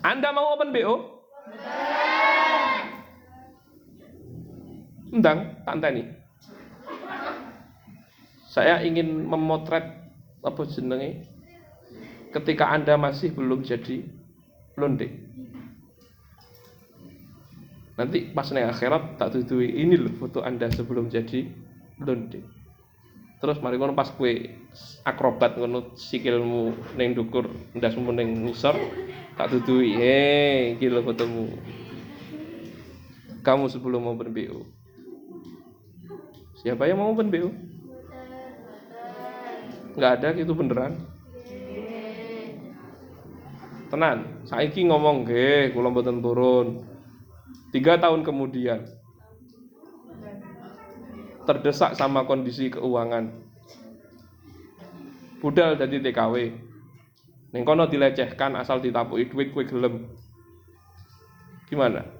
[0.06, 0.96] Anda mau open BO?
[5.12, 6.08] Endang, tak nih.
[8.48, 9.86] Saya ingin memotret
[10.42, 11.24] apa jenenge
[12.34, 14.04] ketika Anda masih belum jadi
[14.76, 15.08] londe.
[17.98, 21.50] Nanti pas nih akhirat tak tutui ini loh foto Anda sebelum jadi
[21.98, 22.46] londe.
[23.38, 24.54] Terus mari ngono pas kue
[25.06, 28.78] akrobat ngono sikilmu neng dukur ndasmu neng ngisor
[29.38, 29.98] tak tutui.
[29.98, 31.54] Hei, iki fotomu.
[33.42, 34.77] Kamu sebelum mau berbu.
[36.58, 37.54] Siapa yang mau open BO?
[39.94, 40.98] Nggak ada gitu beneran.
[43.88, 46.82] Tenan, saiki ngomong ge, kula mboten turun.
[47.70, 48.84] Tiga tahun kemudian
[51.48, 53.32] terdesak sama kondisi keuangan.
[55.40, 56.36] Budal jadi TKW.
[57.56, 60.10] Ning kono dilecehkan asal ditapuki duit kowe gelem.
[61.72, 62.17] Gimana?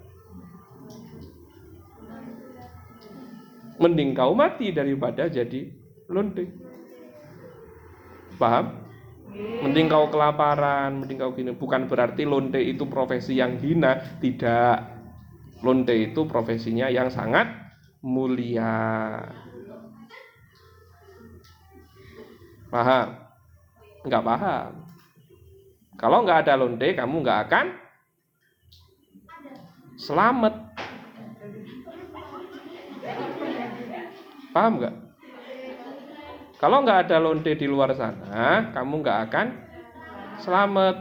[3.78, 5.70] Mending kau mati daripada jadi
[6.10, 6.50] lonte.
[8.38, 8.86] Paham?
[9.38, 11.54] Mending kau kelaparan, mending kau gini.
[11.54, 14.98] Bukan berarti lonte itu profesi yang hina, tidak.
[15.62, 17.50] Lonte itu profesinya yang sangat
[18.02, 19.18] mulia.
[22.70, 23.08] Paham?
[24.06, 24.70] Enggak paham.
[25.98, 27.66] Kalau enggak ada lonte, kamu enggak akan
[29.98, 30.67] selamat.
[34.52, 34.94] Paham nggak?
[36.58, 39.46] Kalau nggak ada lonte di luar sana, kamu nggak akan
[40.42, 40.96] selamat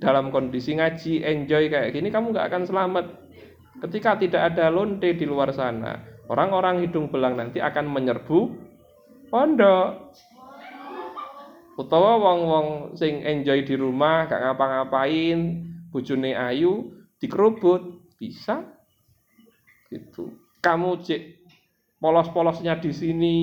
[0.00, 3.06] dalam kondisi ngaji, enjoy kayak gini, kamu nggak akan selamat.
[3.84, 6.00] Ketika tidak ada lonte di luar sana,
[6.32, 8.40] orang-orang hidung belang nanti akan menyerbu
[9.28, 10.16] pondok.
[11.76, 15.60] Utawa wong-wong sing enjoy di rumah, gak ngapa-ngapain,
[15.92, 16.88] bujune ayu,
[17.20, 18.64] dikerubut, bisa.
[19.92, 20.32] Gitu.
[20.64, 21.35] Kamu cek
[22.00, 23.38] polos-polosnya di sini.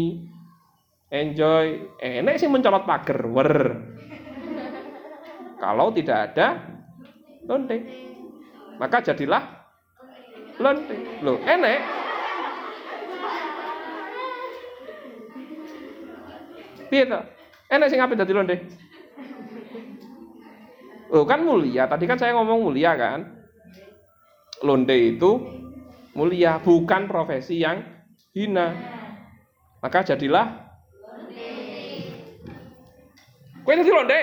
[1.13, 1.97] Enjoy.
[2.01, 3.21] Enek sih mencolot pagar.
[3.29, 3.53] Wer.
[5.61, 6.47] Kalau tidak ada
[7.45, 7.77] lonte.
[8.81, 9.43] Maka jadilah
[10.57, 10.95] lonte.
[11.21, 11.79] Lo enek
[16.93, 17.19] piye to?
[17.73, 18.55] Enek sing apik dadi lonte?
[21.13, 23.33] Oh kan mulia, tadi kan saya ngomong mulia kan.
[24.65, 25.31] Lonte itu
[26.17, 27.92] mulia, bukan profesi yang
[28.33, 28.67] hina.
[29.79, 30.73] Maka jadilah
[33.63, 34.21] Kue jadi londe.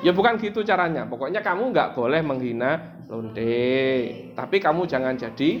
[0.00, 1.04] Ya bukan gitu caranya.
[1.04, 4.32] Pokoknya kamu nggak boleh menghina londe.
[4.32, 5.60] Tapi kamu jangan jadi.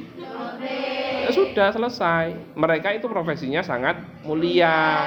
[1.28, 2.56] Ya sudah selesai.
[2.56, 5.04] Mereka itu profesinya sangat mulia.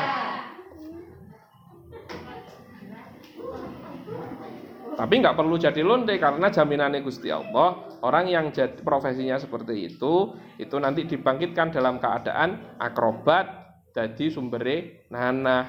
[4.93, 10.35] Tapi nggak perlu jadi londe karena jaminannya Gusti Allah orang yang jadi profesinya seperti itu
[10.59, 13.47] itu nanti dibangkitkan dalam keadaan akrobat
[13.91, 15.65] jadi sumbere nanah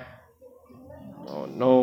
[1.26, 1.76] oh no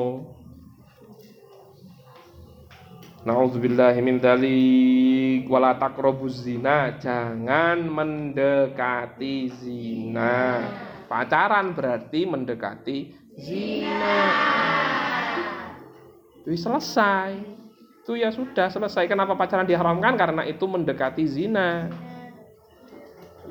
[3.27, 6.95] Nauzubillahi min dzalik wala taqrabuz zina.
[6.95, 10.63] Jangan mendekati zina.
[11.11, 14.19] Pacaran berarti mendekati zina.
[16.39, 17.66] Itu selesai.
[18.07, 19.03] Itu ya sudah selesai.
[19.11, 20.15] Kenapa pacaran diharamkan?
[20.15, 21.91] Karena itu mendekati zina.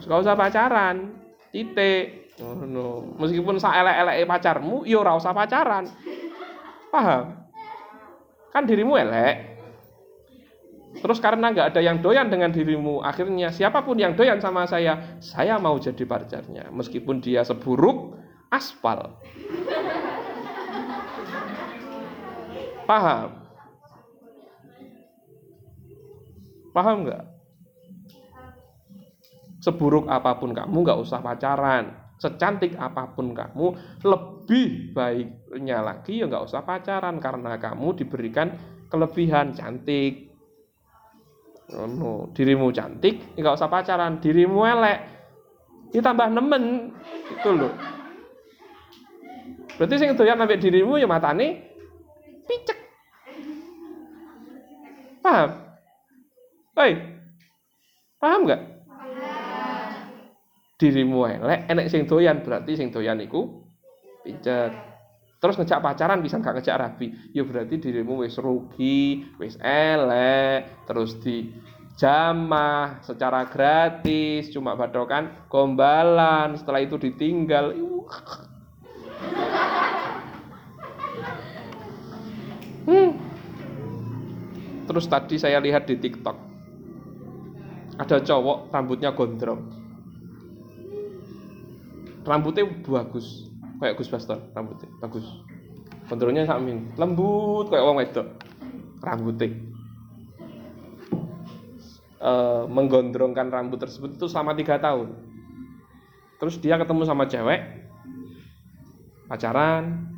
[0.00, 1.12] Gak usah pacaran.
[1.52, 2.32] Titik.
[2.40, 3.12] Oh, no.
[3.20, 5.84] Meskipun saya elek-elek pacarmu, yo ya ora usah pacaran.
[6.88, 7.36] Paham?
[8.48, 9.60] Kan dirimu elek,
[11.04, 15.20] Terus karena nggak ada yang doyan dengan dirimu, akhirnya siapa pun yang doyan sama saya,
[15.20, 18.16] saya mau jadi pacarnya, meskipun dia seburuk
[18.48, 19.20] aspal.
[22.88, 23.45] Paham?
[26.76, 27.24] Paham nggak?
[29.64, 33.72] Seburuk apa pun kamu nggak usah pacaran, secantik apa pun kamu,
[34.04, 38.52] lebih baiknya lagi ya nggak usah pacaran karena kamu diberikan
[38.92, 40.36] kelebihan cantik,
[41.72, 44.20] no, dirimu cantik, nggak usah pacaran.
[44.20, 44.98] Dirimu elek,
[45.96, 46.92] ditambah nemen,
[47.32, 47.72] itu loh.
[49.80, 51.72] Berarti sing doyan sampai dirimu ya matane
[52.44, 52.78] picek.
[55.24, 55.65] Paham?
[56.76, 56.92] Hei,
[58.20, 58.60] paham nggak?
[60.76, 63.64] Dirimu elek, enek sing doyan berarti sing doyan iku
[64.20, 64.76] picek
[65.40, 67.16] terus ngejak pacaran bisa nggak ngejak rabi?
[67.32, 71.48] Ya berarti dirimu wis rugi wis elek terus di
[71.96, 76.60] jamah secara gratis cuma badokan gombalan.
[76.60, 77.72] Setelah itu ditinggal.
[82.86, 83.18] Hmm.
[84.86, 86.55] terus tadi saya lihat di tiktok
[87.96, 89.72] ada cowok rambutnya gondrong.
[92.26, 93.48] Rambutnya bagus
[93.80, 95.24] kayak Gus Baston rambutnya bagus.
[96.06, 98.28] Kontrolnya samin lembut kayak orang wedok
[99.00, 99.48] rambutnya.
[102.16, 102.32] E,
[102.68, 105.16] menggondrongkan rambut tersebut itu selama tiga tahun.
[106.36, 107.60] Terus dia ketemu sama cewek
[109.26, 110.12] pacaran.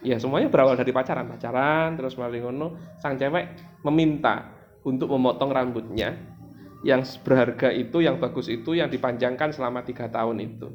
[0.00, 2.76] Ya semuanya berawal dari pacaran pacaran terus maling ngono.
[3.00, 4.52] Sang cewek meminta
[4.84, 6.29] untuk memotong rambutnya
[6.80, 10.68] yang berharga itu yang bagus itu yang dipanjangkan selama tiga tahun itu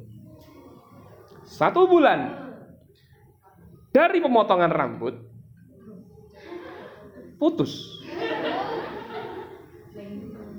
[1.45, 2.45] satu bulan
[3.95, 5.15] dari pemotongan rambut
[7.39, 8.01] putus.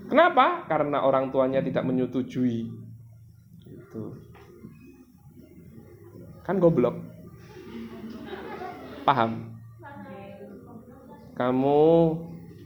[0.07, 0.65] Kenapa?
[0.71, 2.71] Karena orang tuanya tidak menyetujui.
[3.67, 4.03] Itu.
[6.47, 6.95] Kan goblok.
[9.03, 9.59] Paham?
[11.37, 11.83] Kamu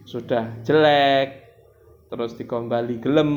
[0.07, 1.50] sudah jelek,
[2.11, 3.33] terus dikembali gelem.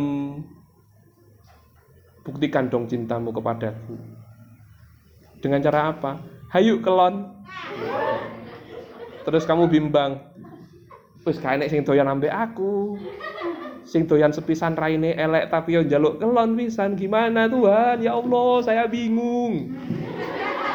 [2.25, 3.95] Buktikan dong cintamu kepadaku.
[5.43, 6.11] Dengan cara apa?
[6.49, 7.29] Hayu kelon.
[9.23, 10.19] Terus kamu bimbang.
[11.23, 12.95] Wis kae sing doyan ambek aku.
[13.83, 16.95] Sing doyan sepisan raine elek tapi yo njaluk kelon pisan.
[16.95, 17.99] Gimana Tuhan?
[17.99, 19.75] Ya Allah, saya bingung.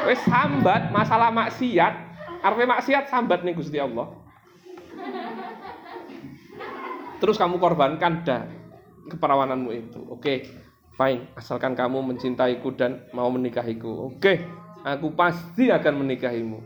[0.05, 1.95] Wis sambat masalah maksiat.
[2.45, 4.18] Arpe maksiat sambat nih Gusti Allah.
[7.19, 8.43] Terus kamu korbankan dah
[9.11, 10.01] keperawananmu itu.
[10.11, 10.47] Oke,
[10.99, 14.11] Fine, asalkan kamu mencintaiku dan mau menikahiku.
[14.11, 14.43] Oke,
[14.83, 16.59] aku pasti akan menikahimu.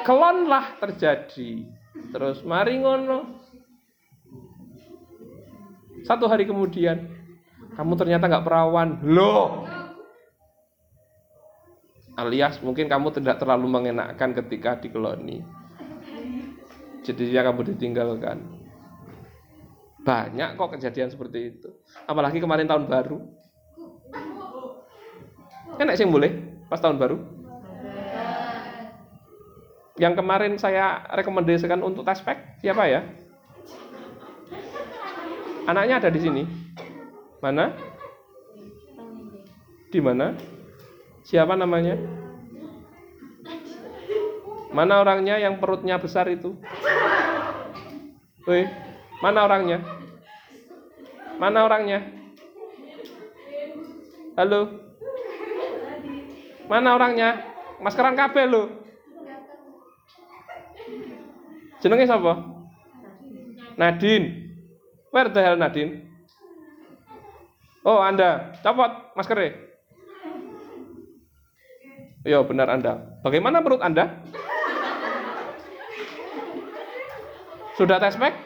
[0.00, 1.68] Kelonlah terjadi.
[2.08, 3.44] Terus mari ngono.
[6.08, 7.12] Satu hari kemudian,
[7.76, 8.96] kamu ternyata nggak perawan.
[9.04, 9.68] Loh,
[12.16, 15.61] alias mungkin kamu tidak terlalu mengenakkan ketika dikeloni.
[17.02, 18.38] Jadi dia kamu ditinggalkan.
[20.02, 21.68] Banyak kok kejadian seperti itu.
[22.06, 23.18] Apalagi kemarin tahun baru.
[25.78, 26.30] Enak sih boleh
[26.70, 27.18] pas tahun baru.
[29.98, 33.02] Yang kemarin saya rekomendasikan untuk taspek siapa ya?
[35.66, 36.42] Anaknya ada di sini.
[37.38, 37.70] Mana?
[39.90, 40.34] Di mana?
[41.22, 42.21] Siapa namanya?
[44.72, 46.56] Mana orangnya yang perutnya besar itu?
[48.48, 48.64] Woi,
[49.20, 49.78] Mana orangnya?
[51.36, 52.00] Mana orangnya?
[54.32, 54.60] Halo?
[56.66, 57.30] Mana orangnya?
[57.84, 58.62] Maskeran kabel lo.
[61.84, 62.32] Jenenge siapa?
[63.76, 64.56] Nadine.
[65.12, 66.08] Where the hell Nadine?
[67.84, 68.56] Oh, Anda.
[68.64, 69.52] Copot maskernya.
[72.22, 73.20] Iya, benar Anda.
[73.20, 74.22] Bagaimana perut Anda?
[77.72, 78.36] Sudah tes pack?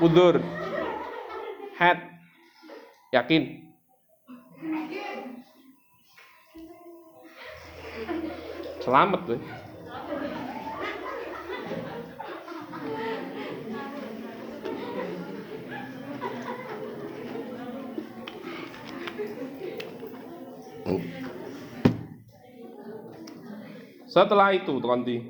[0.00, 0.40] Udur.
[1.76, 2.00] Head.
[3.12, 3.68] Yakin?
[8.80, 9.59] Selamat tuh.
[24.10, 25.22] Setelah itu konti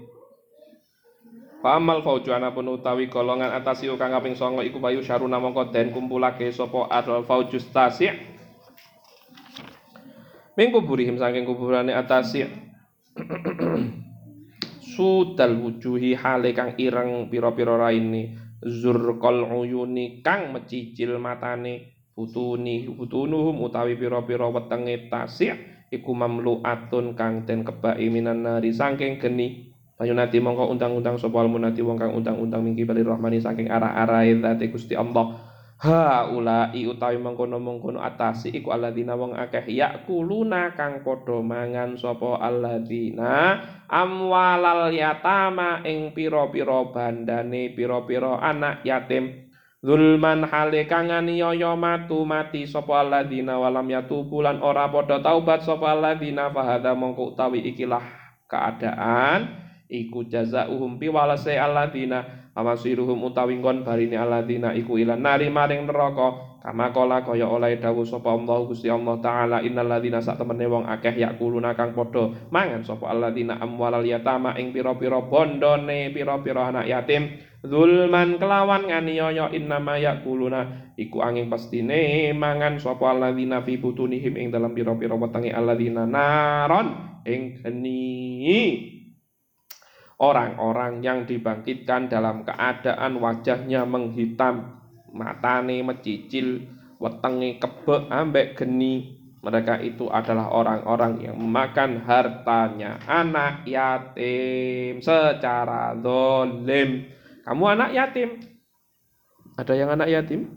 [1.61, 6.49] Pamal fauju anapun utawi golongan atasi kang kaping songo iku bayu syaruna mongko den kumpulake
[6.49, 8.09] sapa adal fauju stasi
[10.57, 12.49] Ming kuburihim saking kuburane atasi
[14.97, 18.37] Sudal wujuhi hale kang ireng pira-pira raine.
[18.61, 21.97] Zurqal uyuni kang mecicil matane.
[22.13, 25.57] Butuni butunuhum utawi pira-pira wetenge tasih
[25.91, 28.71] iku mamluatun kang den kebaki minan nari.
[28.71, 29.71] Saking geni
[30.01, 33.37] Panyunati mongko undang-undang sapa munati wong kang undang-undang mingki bali rahmani.
[33.37, 35.37] Saking arah-arahe zate Gusti Allah.
[35.81, 43.61] Ha ulai utawi mengkono-mengkono atasi iku alladzina wong akeh yakuluna kang padha mangan sapa alladzina
[43.89, 49.50] amwalal yatama ing pira-pira bandane pira-pira anak yatim
[49.81, 55.97] Zulman hale kang aniaya matu mati sapa alladzina walam yatubu lan ora padha taubat sapa
[55.97, 58.05] alladzina fahada mongko utawi ikilah
[58.45, 59.57] keadaan
[59.89, 66.93] iku jazaohum walase alladzina amasiruhum utawi ngon barine alladzina iku ilan nari maring neraka kama
[66.93, 71.17] kala kaya oleh dawuh sapa Allah Gusti Allah taala innal ladzina sak temene wong akeh
[71.17, 78.41] yakuluna kang padha mangan sapa alladzina amwalal yatama ing pira-pira bondone pira-pira anak yatim zulman
[78.41, 80.93] kelawan nganiaya innama yakuluna.
[80.97, 87.61] Iku angin pastine mangan sapa alladzina fi butunihim ing dalam pira-pira wetenge alladzina naron ing
[87.61, 88.97] geni.
[90.21, 94.77] Orang-orang yang dibangkitkan dalam keadaan wajahnya menghitam
[95.17, 96.69] matane mecicil
[97.01, 99.17] wetenge kebek ambek geni.
[99.41, 107.09] Mereka itu adalah orang-orang yang memakan hartanya anak yatim secara dolim
[107.45, 108.29] kamu anak yatim.
[109.57, 110.51] Ada yang anak yatim?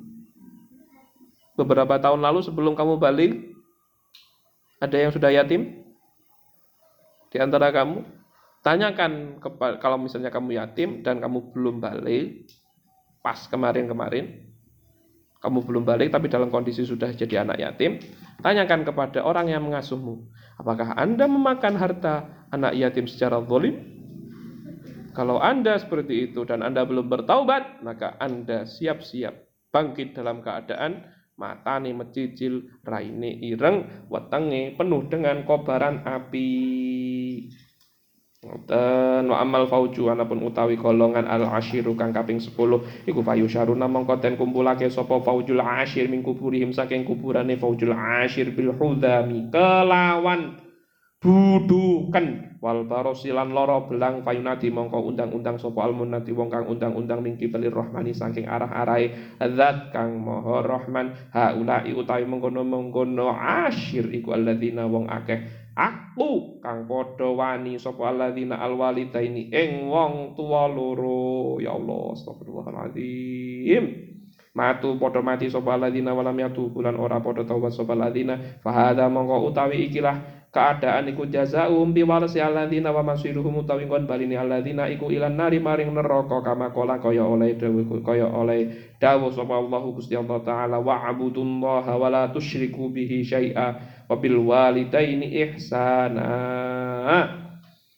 [1.54, 3.54] Beberapa tahun lalu sebelum kamu balik,
[4.82, 5.86] ada yang sudah yatim?
[7.30, 8.02] Di antara kamu,
[8.66, 9.38] tanyakan
[9.78, 12.50] kalau misalnya kamu yatim dan kamu belum balik,
[13.22, 14.50] pas kemarin-kemarin,
[15.44, 18.02] kamu belum balik tapi dalam kondisi sudah jadi anak yatim,
[18.42, 20.26] tanyakan kepada orang yang mengasuhmu,
[20.58, 23.93] apakah Anda memakan harta anak yatim secara zalim?
[25.14, 31.06] Kalau Anda seperti itu dan Anda belum bertaubat, maka Anda siap-siap bangkit dalam keadaan
[31.38, 36.50] matane mecicil, raine ireng, wetenge penuh dengan kobaran api.
[38.44, 43.88] Ngoten wa amal fauju anapun utawi golongan al ashiru kang kaping 10 iku fayu syaruna
[43.88, 50.60] mongko den kumpulake sapa faujul ashir min kuburihim saking kuburane faujul ashir bil hudami kelawan
[51.24, 57.72] duduken wal barosilan loro belang fayunati mongko undang-undang sapa almunati wong kang undang-undang mingki belir
[57.72, 61.16] rohmani saking arah-arahe zat kang maha rahman.
[61.32, 65.64] Haulai utawi mengkono-mengkono asyir iku alladzina wong akeh.
[65.80, 71.58] Aku kang padha wani sapa alladzina alwalidaini ing wong tuwa loro.
[71.64, 74.12] Ya Allah astagfirullahaladzim.
[74.54, 78.60] Matu padha mati sapa alladzina walam bulan ora padha taubat sapa alladzina.
[78.60, 84.38] Fahada mongko utawi ikilah keadaan iku jazaum bi warasi alladzina wa masiruhum utawi kon balini
[84.38, 89.58] alladzina iku ilan nari maring neraka kama kala kaya oleh dawuh kaya oleh dawuh sapa
[89.58, 93.68] Allah Gusti Allah taala wa abudullaha wa la tusyriku bihi syai'a
[94.06, 96.30] wa bil walidaini ihsana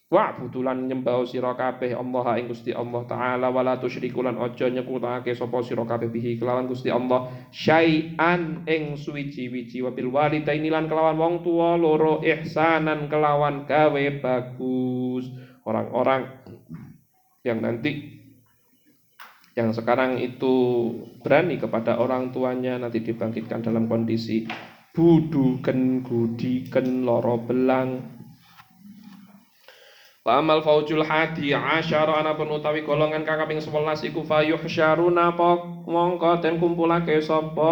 [0.06, 5.34] Wa'budu lan nyembah sira kabeh Allah ing Gusti Allah taala wala tusyriku lan aja nyekutake
[5.34, 9.82] sapa sira kabeh bihi kelawan Gusti Allah syai'an ing suwiji-wiji.
[9.82, 15.26] Wa bil walidaini lan kelawan wong tua loro ihsanan kelawan gawe bagus.
[15.66, 16.30] Orang-orang
[17.42, 18.22] yang nanti
[19.58, 20.54] yang sekarang itu
[21.26, 24.46] berani kepada orang tuanya nanti dibangkitkan dalam kondisi
[24.94, 28.15] buduken gudiken loro belang
[30.26, 35.38] Wa amal faujul hadi asyara ana utawi golongan kang kaping 11 iku fayuhsyaruna
[35.86, 37.70] mongko den kumpulake sapa?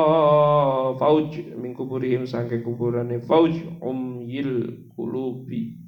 [1.01, 5.81] Fauj min kuburihim saking kuburane fauj umyil kulubi.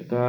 [0.00, 0.24] Kita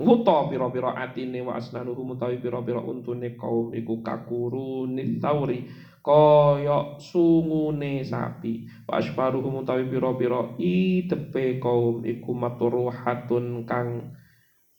[0.00, 5.68] nguto pira-pira atine wa asnanuhum utawi pira-pira untune kaum iku kakuruni tauri
[6.06, 8.70] kaya sungune sapi.
[8.86, 10.54] Wa asfaruhum utawi pira-pira.
[10.62, 14.14] Idepe kaum iku maturuhatun kang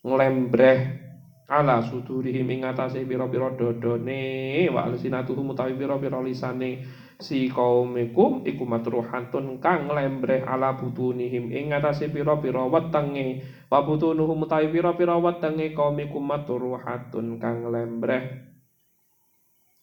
[0.08, 1.04] nglembreh
[1.52, 4.72] ala sudurihim ing atase pira-pira dodone.
[4.72, 6.88] Wa alsinatuhum utawi pira-pira lisane
[7.20, 13.44] si kaum iku iku matruhatun kang lembreh ala butunihim ing atase pira-pira wetenge.
[13.68, 18.48] Wa butunuhum utawi pira-pira wetenge kaum iku matruhatun kang lembreh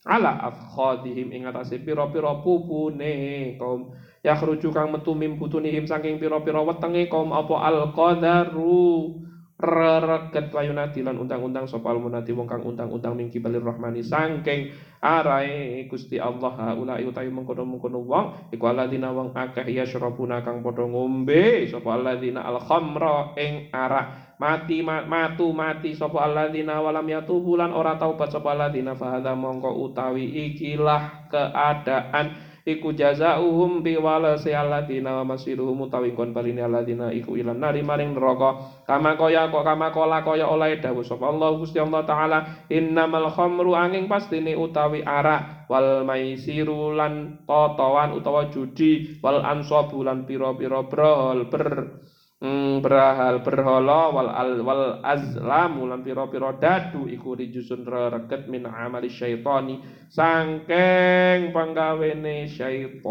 [0.04, 7.08] ala afkhadihim ing atase pira-pira pupune kaum yakhruju kang metu mim butunihim saking pira-pira wetenge
[7.08, 9.16] kaum apa al qadaru
[9.54, 16.18] rereget wayunati lan undang-undang sapa almunati wong kang undang-undang mingki balir rahmani sangking arai Gusti
[16.20, 21.96] Allah haula utawi mengkono-mengkono wong iku alladzina wong akeh ya syarabuna kang padha ngombe sapa
[21.96, 28.34] alladzina al khamra ing arak mati matu mati sapa alladzina walam yatubu lan ora taubat
[28.34, 32.54] sapa alladzina fahadha mongko utawi ikilah keadaan.
[32.64, 38.16] Iku jazaohum bi walasi alladziina wa masiruhum utawi kon balini alladziina iku ilan nari maring
[38.16, 38.80] neraka.
[38.88, 42.38] Kama kaya kok kama kala kaya oleh dawuh sapa Allah Gusti Allah taala
[42.72, 50.24] innamal khamru angin pastine utawi arak wal maisiru lan totowan utawa judi wal ansabu lan
[50.24, 52.00] pira-pira brol ber
[52.44, 59.08] hmm, berhal berhala wal al, wal azlamu lan pira-pira dadu iku rijusun reget min amali
[59.08, 59.80] syaitani
[60.12, 63.08] sangkeng panggawene syaiton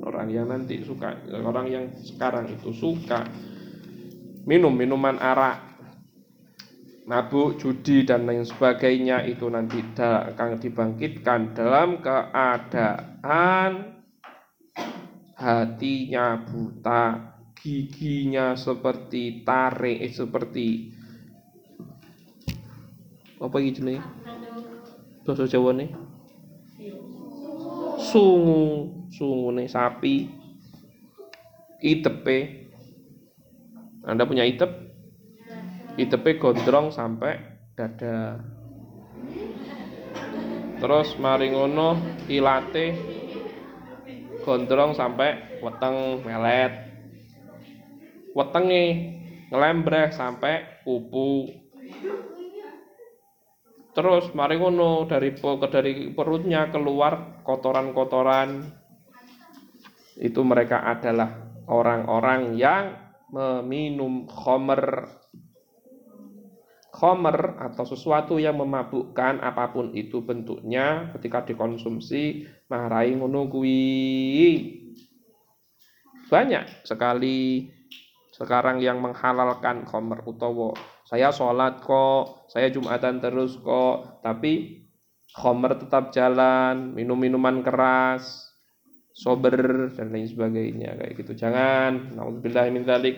[0.00, 1.12] orang yang nanti suka
[1.44, 3.28] orang yang sekarang itu suka
[4.48, 5.68] minum minuman arak
[7.10, 13.99] mabuk, judi dan lain sebagainya itu nanti akan dibangkitkan dalam keadaan
[15.40, 20.66] hatinya buta, giginya seperti tarik, eh, seperti
[23.40, 24.04] apa gitu nih?
[25.24, 25.88] Bahasa Jawa nih?
[28.00, 28.64] Sungu,
[29.08, 30.28] sungu nih sapi,
[31.80, 32.68] itepe.
[34.04, 34.68] Anda punya itep?
[35.96, 37.40] Itepe gondrong sampai
[37.76, 38.40] dada.
[40.80, 41.96] Terus maringono
[42.28, 43.19] ilate
[44.50, 46.90] gondrong sampai weteng melet.
[48.34, 48.84] Wetenge
[49.54, 51.46] ngelembreh sampai pupu
[53.90, 55.34] terus mari ngono dari
[55.70, 58.66] dari perutnya keluar kotoran-kotoran.
[60.18, 62.94] Itu mereka adalah orang-orang yang
[63.30, 65.06] meminum khomer
[66.90, 73.46] khomer atau sesuatu yang memabukkan apa pun itu bentuknya ketika dikonsumsi marai ngono
[76.30, 77.70] banyak sekali
[78.30, 80.74] sekarang yang menghalalkan khomer utawa
[81.06, 84.86] saya sholat kok saya jumatan terus kok tapi
[85.34, 88.50] khomer tetap jalan minum minuman keras
[89.20, 91.32] sober dan lain sebagainya kayak gitu.
[91.36, 92.16] Jangan.
[92.16, 93.16] Naudzubillah min dzalik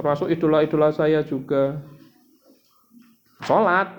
[0.00, 1.76] termasuk idola-idola saya juga.
[3.44, 3.92] Sholat.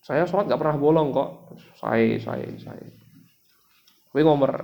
[0.00, 1.60] Saya sholat nggak pernah bolong kok.
[1.76, 2.84] Saya saya saya
[4.08, 4.56] Gue ngomer.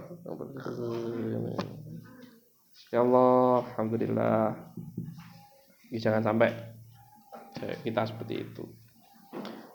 [2.88, 4.57] Ya Allah alhamdulillah.
[5.93, 6.57] Jangan sampai
[7.84, 8.80] kita seperti itu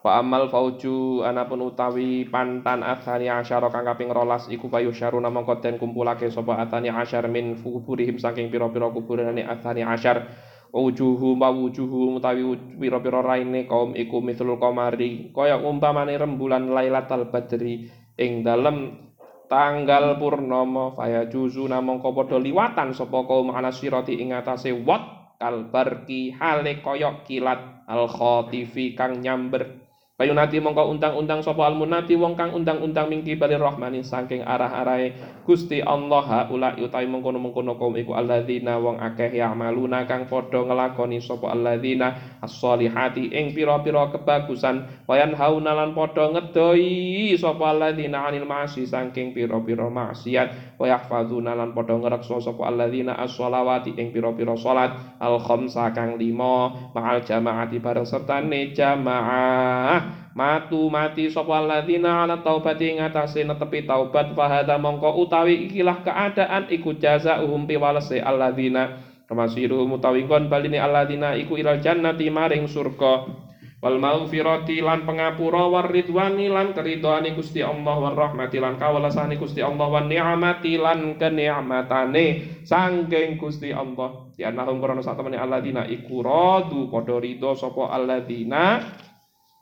[0.06, 5.66] Wa amal fauju anapun utawi pantan athani asyara kang kaping rolas iku payu syaruna mongko
[5.66, 10.30] den kumpulake sapa athani asyar min kuburihim saking pira-pira kuburane athani asyar.
[10.70, 12.46] Wujuhu ma wujuhu utawi
[12.78, 19.10] pira-pira raine kaum iku mithlul qamari kaya umpamane rembulan Lailatul Badri ing dalem
[19.50, 26.84] tanggal purnama faya juzu namangka padha liwatan sapa kaum anasirati ing atase wat kalbarki hale
[26.84, 29.85] kaya kilat al khatifi kang nyamber
[30.16, 35.12] Payunati mongko undang-undang sapa almunati wong kang undang-undang mingki bali rahmani saking arah-arahe
[35.44, 41.52] Gusti Allah haula utawi mengkono-mengkono kaum iku alladzina wong akeh ya'maluna kang padha ngelakoni sapa
[41.52, 45.04] alladzina as-solihati ing pira-pira kebagusan.
[45.04, 50.80] Wayan hauna lan padha ngedoi sapa alladzina anil ma'asi saking pira-pira maksiat.
[50.80, 54.96] Wa yahfazuna lan padha ngreksa sapa alladzina as-sholawati ing pira-pira salat.
[55.20, 60.05] Al khamsa kang lima ma'al jamaati bareng sertane jamaah
[60.36, 66.98] matu mati sapa alladzina ala taubati ngatasé netepi taubat fahada mongko utawi ikilah keadaan iku
[67.00, 69.00] jazaohum pi walase alladzina.
[69.26, 73.46] Kamasiruhum utawi kon balini alladzina iku ilal jannati maring surga.
[73.86, 79.62] Wal maghfirati lan pangapura war ridwani lan keridhoane Gusti Allah war rahmati lan kawelasane Gusti
[79.62, 82.26] Allah wan ni'mati lan kenikmatane
[82.66, 84.26] sangking Gusti Allah.
[84.42, 88.82] Ya nahum krana sak temene alladzina iku radu padha ridho sapa alladzina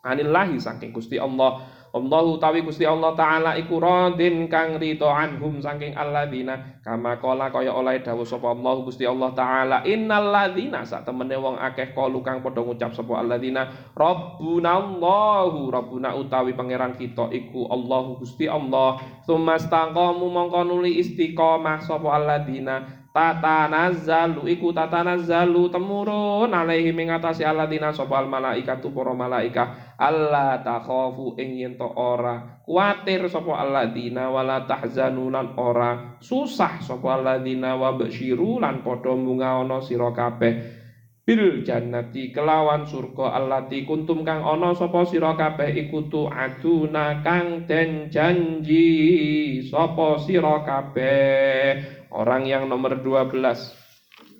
[0.04, 1.64] anillahi saking Gusti Allah.
[1.94, 6.82] Allah utawi Gusti Allah taala iku radin kang rito anhum saking alladzina.
[6.82, 11.54] Kama kala kaya oleh dawuh sapa Allah Gusti Allah taala innal ladzina sak temene wong
[11.54, 13.70] akeh kalu kang padha ngucap sapa alladzina.
[13.94, 18.98] Rabbuna Allahu rabbuna utawi pangeran kita iku Allah Gusti Allah.
[19.22, 28.18] Tsumastaqamu mongko nuli istiqomah sapa alladzina tatanazzalu iku tatanazzalu temurun alaihi ing atase alladzina sapa
[28.18, 29.94] al malaikatu para malaikah.
[29.94, 37.22] Alla takhafu ing yen to ora kuatir sapa alladzina wala tahzanu lan ora susah sapa
[37.22, 40.82] alladzina wa basyiru lan padha ana sira kabeh.
[41.24, 48.12] Bil jannati kelawan surga allati kuntum kang ana sapa sira kabeh iku aduna kang den
[48.12, 53.34] janji sapa sira kabeh Orang yang nomor 12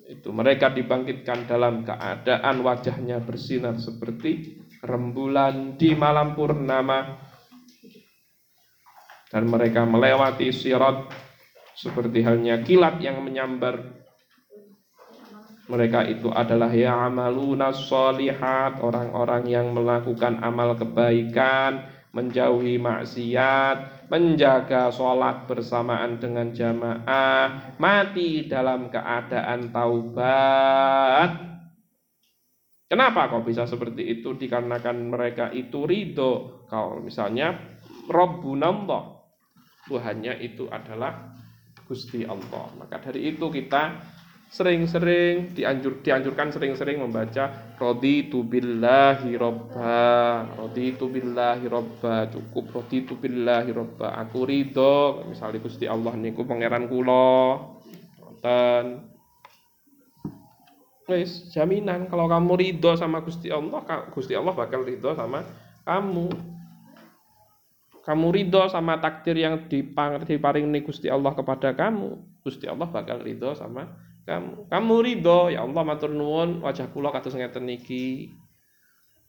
[0.07, 7.19] itu mereka dibangkitkan dalam keadaan wajahnya bersinar seperti rembulan di malam purnama.
[9.27, 11.11] Dan mereka melewati sirat
[11.75, 13.75] seperti halnya kilat yang menyambar.
[15.67, 25.43] Mereka itu adalah ya amaluna solihat orang-orang yang melakukan amal kebaikan menjauhi maksiat, menjaga sholat
[25.51, 31.29] bersamaan dengan jamaah, mati dalam keadaan taubat.
[32.87, 34.39] Kenapa kok bisa seperti itu?
[34.39, 36.63] Dikarenakan mereka itu ridho.
[36.71, 37.51] Kalau misalnya
[38.07, 39.03] Rabbunallah,
[39.89, 41.35] Tuhannya itu adalah
[41.83, 42.71] Gusti Allah.
[42.79, 44.14] Maka dari itu kita
[44.55, 54.15] sering-sering dianjur dianjurkan sering-sering membaca raditu billahi robba raditu billahi robba cukup raditu billahi robba
[54.15, 55.27] aku ridho.
[55.27, 57.67] Misalnya Gusti Allah niku pangeran kula.
[58.23, 59.11] Wonten.
[61.11, 63.83] Wis jaminan kalau kamu ridho sama Gusti Allah
[64.15, 65.43] Gusti Allah bakal ridho sama
[65.83, 66.31] kamu.
[68.07, 74.14] Kamu ridho sama takdir yang diparingi Gusti Allah kepada kamu Gusti Allah bakal ridho sama
[74.25, 75.53] kamu kamu ridho.
[75.53, 76.65] Ya Allah matur nuwun.
[76.65, 78.33] Wajah kula kados ngeten niki.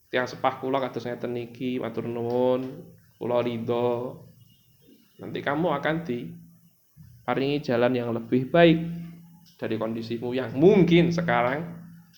[0.08, 2.84] Tiang sepah kula kados ngeten niki matur nuwun.
[3.20, 4.24] Kula ridho.
[5.20, 6.28] Nanti kamu akan di
[7.24, 8.78] paringi jalan yang lebih baik
[9.56, 11.64] dari kondisimu yang mungkin sekarang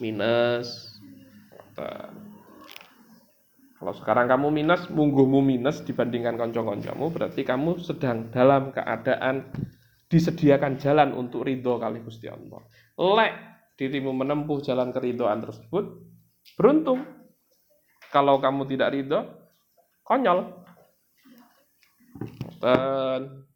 [0.02, 0.98] minus.
[3.78, 9.46] Kalau sekarang kamu minus, mungguhmu minus dibandingkan konco-koncomu, berarti kamu sedang dalam keadaan
[10.08, 12.64] disediakan jalan untuk ridho kali Gusti Allah.
[12.96, 13.32] Lek
[13.78, 15.84] dirimu menempuh jalan keridoan tersebut,
[16.56, 17.04] beruntung.
[18.08, 19.20] Kalau kamu tidak ridho,
[20.02, 20.48] konyol.
[22.58, 23.47] Dan